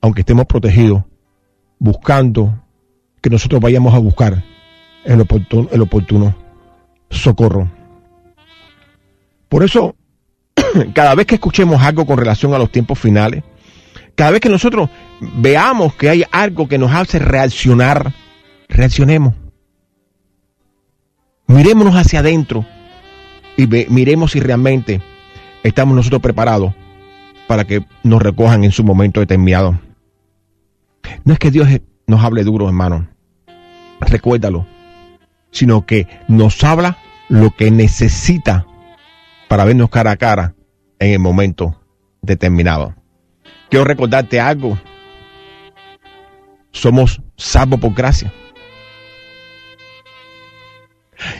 aunque 0.00 0.20
estemos 0.20 0.46
protegidos, 0.46 1.04
buscando 1.78 2.64
que 3.20 3.30
nosotros 3.30 3.60
vayamos 3.60 3.94
a 3.94 3.98
buscar 3.98 4.42
el 5.04 5.20
oportuno, 5.20 5.68
el 5.72 5.80
oportuno 5.80 6.34
socorro. 7.10 7.70
Por 9.48 9.62
eso, 9.62 9.96
cada 10.94 11.14
vez 11.14 11.26
que 11.26 11.36
escuchemos 11.36 11.82
algo 11.82 12.06
con 12.06 12.18
relación 12.18 12.54
a 12.54 12.58
los 12.58 12.70
tiempos 12.70 12.98
finales, 12.98 13.42
cada 14.14 14.32
vez 14.32 14.40
que 14.40 14.48
nosotros 14.48 14.90
veamos 15.20 15.94
que 15.94 16.10
hay 16.10 16.24
algo 16.30 16.68
que 16.68 16.78
nos 16.78 16.92
hace 16.92 17.18
reaccionar, 17.18 18.12
reaccionemos. 18.68 19.34
Mirémonos 21.46 21.94
hacia 21.94 22.20
adentro 22.20 22.66
y 23.56 23.66
miremos 23.66 24.32
si 24.32 24.40
realmente 24.40 25.00
estamos 25.62 25.96
nosotros 25.96 26.20
preparados 26.20 26.74
para 27.46 27.64
que 27.64 27.84
nos 28.02 28.20
recojan 28.20 28.64
en 28.64 28.72
su 28.72 28.84
momento 28.84 29.20
determinado. 29.20 29.80
No 31.24 31.32
es 31.32 31.38
que 31.38 31.50
Dios 31.50 31.68
nos 32.08 32.24
hable 32.24 32.42
duro, 32.42 32.66
hermano. 32.66 33.06
Recuérdalo. 34.00 34.66
Sino 35.52 35.86
que 35.86 36.08
nos 36.26 36.64
habla 36.64 36.98
lo 37.28 37.50
que 37.50 37.70
necesita 37.70 38.66
para 39.46 39.64
vernos 39.64 39.90
cara 39.90 40.10
a 40.10 40.16
cara 40.16 40.54
en 40.98 41.12
el 41.12 41.18
momento 41.20 41.80
determinado. 42.22 42.94
Quiero 43.68 43.84
recordarte 43.84 44.40
algo. 44.40 44.78
Somos 46.72 47.20
salvos 47.36 47.78
por 47.78 47.94
gracia. 47.94 48.32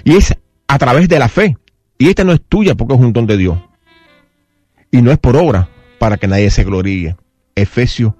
Y 0.05 0.17
es 0.17 0.37
a 0.67 0.79
través 0.79 1.09
de 1.09 1.19
la 1.19 1.29
fe. 1.29 1.57
Y 1.97 2.09
esta 2.09 2.25
no 2.25 2.33
es 2.33 2.43
tuya 2.47 2.75
porque 2.75 2.95
es 2.95 3.01
un 3.01 3.13
don 3.13 3.27
de 3.27 3.37
Dios. 3.37 3.59
Y 4.91 5.03
no 5.03 5.11
es 5.11 5.19
por 5.19 5.37
obra 5.37 5.69
para 5.99 6.19
que 6.19 6.29
nadie 6.29 6.51
se 6.51 6.65
gloríe. 6.65 7.17
Efesios 7.55 8.15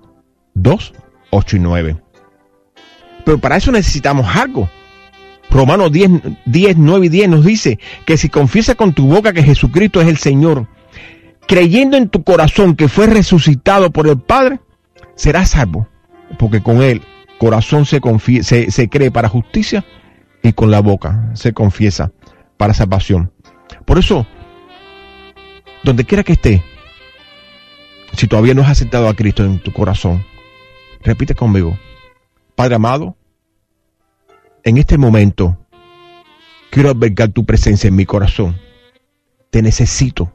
2, 0.55 0.95
8 1.31 1.57
y 1.57 1.61
9. 1.61 2.08
Pero 3.29 3.37
para 3.37 3.59
eso 3.59 3.71
necesitamos 3.71 4.27
algo. 4.35 4.71
Romanos 5.51 5.93
10, 5.93 6.11
10, 6.47 6.79
9 6.79 7.05
y 7.05 7.09
10 7.11 7.29
nos 7.29 7.45
dice 7.45 7.79
que 8.07 8.17
si 8.17 8.31
confiesas 8.31 8.75
con 8.75 8.95
tu 8.95 9.07
boca 9.07 9.35
que 9.35 9.43
Jesucristo 9.43 10.01
es 10.01 10.09
el 10.09 10.17
Señor 10.17 10.67
creyendo 11.47 11.99
en 11.99 12.09
tu 12.09 12.25
corazón 12.25 12.75
que 12.75 12.89
fue 12.89 13.07
resucitado 13.07 13.91
por 13.91 14.09
el 14.09 14.19
Padre, 14.19 14.61
serás 15.15 15.51
salvo. 15.51 15.87
Porque 16.39 16.63
con 16.63 16.81
él 16.81 17.03
corazón 17.39 17.85
se, 17.85 18.01
se, 18.43 18.71
se 18.71 18.89
cree 18.89 19.11
para 19.11 19.29
justicia 19.29 19.85
y 20.43 20.55
con 20.55 20.71
la 20.71 20.81
boca 20.81 21.29
se 21.35 21.53
confiesa 21.53 22.13
para 22.57 22.73
salvación. 22.73 23.31
Por 23.85 23.99
eso, 23.99 24.27
donde 25.85 26.07
quiera 26.07 26.25
que 26.25 26.33
esté, 26.33 26.65
si 28.15 28.27
todavía 28.27 28.55
no 28.55 28.63
has 28.63 28.71
aceptado 28.71 29.07
a 29.07 29.13
Cristo 29.13 29.45
en 29.45 29.59
tu 29.59 29.71
corazón, 29.71 30.25
repite 31.03 31.35
conmigo, 31.35 31.79
Padre 32.59 32.75
amado, 32.75 33.18
en 34.69 34.79
este 34.79 34.99
momento 34.99 35.59
quiero 36.71 36.91
albergar 36.91 37.31
tu 37.31 37.45
presencia 37.45 37.89
en 37.89 37.97
mi 37.97 38.07
corazón. 38.07 38.57
Te 39.51 39.63
necesito 39.63 40.33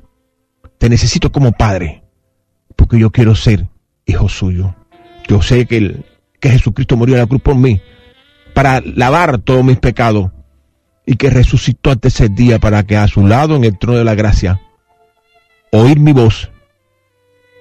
te 0.83 0.89
necesito 0.89 1.31
como 1.31 1.53
padre, 1.53 2.03
porque 2.75 2.99
yo 2.99 3.09
quiero 3.09 3.35
ser 3.35 3.69
hijo 4.05 4.27
suyo. 4.27 4.75
Yo 5.29 5.41
sé 5.41 5.65
que, 5.65 5.77
el, 5.77 6.05
que 6.41 6.49
Jesucristo 6.49 6.97
murió 6.97 7.15
en 7.15 7.21
la 7.21 7.27
cruz 7.27 7.41
por 7.41 7.55
mí, 7.55 7.79
para 8.53 8.81
lavar 8.81 9.37
todos 9.37 9.63
mis 9.63 9.77
pecados, 9.77 10.31
y 11.05 11.15
que 11.15 11.29
resucitó 11.29 11.89
al 11.89 12.01
tercer 12.01 12.31
día 12.31 12.59
para 12.59 12.83
que 12.83 12.97
a 12.97 13.07
su 13.07 13.25
lado 13.25 13.55
en 13.55 13.63
el 13.63 13.79
trono 13.79 13.97
de 13.97 14.03
la 14.03 14.13
gracia, 14.13 14.59
oír 15.71 16.01
mi 16.01 16.11
voz 16.11 16.51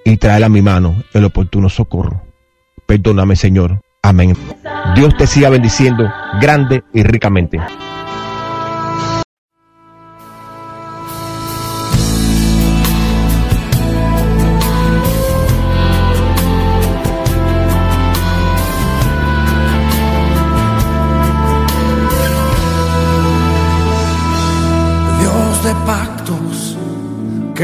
y 0.03 0.17
traer 0.17 0.43
a 0.43 0.49
mi 0.49 0.61
mano 0.61 1.01
el 1.13 1.23
oportuno 1.23 1.69
socorro. 1.69 2.25
Perdóname, 2.85 3.37
Señor. 3.37 3.79
Amén. 4.03 4.37
Dios 4.95 5.15
te 5.17 5.25
siga 5.25 5.49
bendiciendo 5.49 6.07
grande 6.39 6.83
y 6.93 7.03
ricamente. 7.03 7.59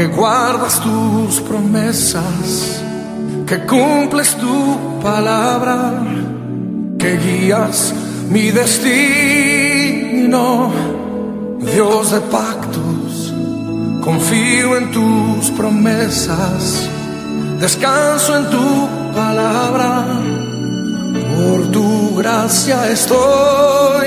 que 0.00 0.06
guardas 0.06 0.80
tus 0.80 1.40
promesas, 1.42 2.82
que 3.46 3.66
cumples 3.66 4.34
tu 4.36 4.98
palabra, 5.02 6.00
que 7.00 7.16
guías 7.16 7.94
mi 8.28 8.50
destino, 8.50 8.90
Dios 11.58 12.12
de 12.12 12.20
pactos, 12.20 13.34
confío 14.04 14.76
en 14.76 14.90
tus 14.92 15.50
promesas, 15.52 16.88
descanso 17.58 18.36
en 18.36 18.50
tu 18.50 18.88
palabra, 19.14 20.04
por 21.36 21.70
tu 21.72 22.16
gracia 22.16 22.90
estoy 22.90 23.99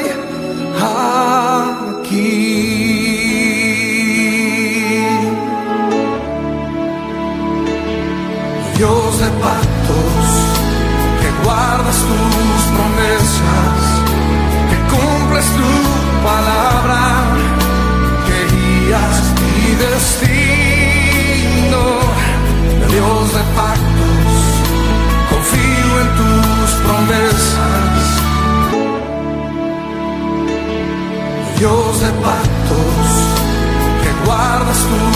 zapatos 32.04 33.08
que 34.04 34.26
guardas 34.26 34.78
tú. 34.78 35.13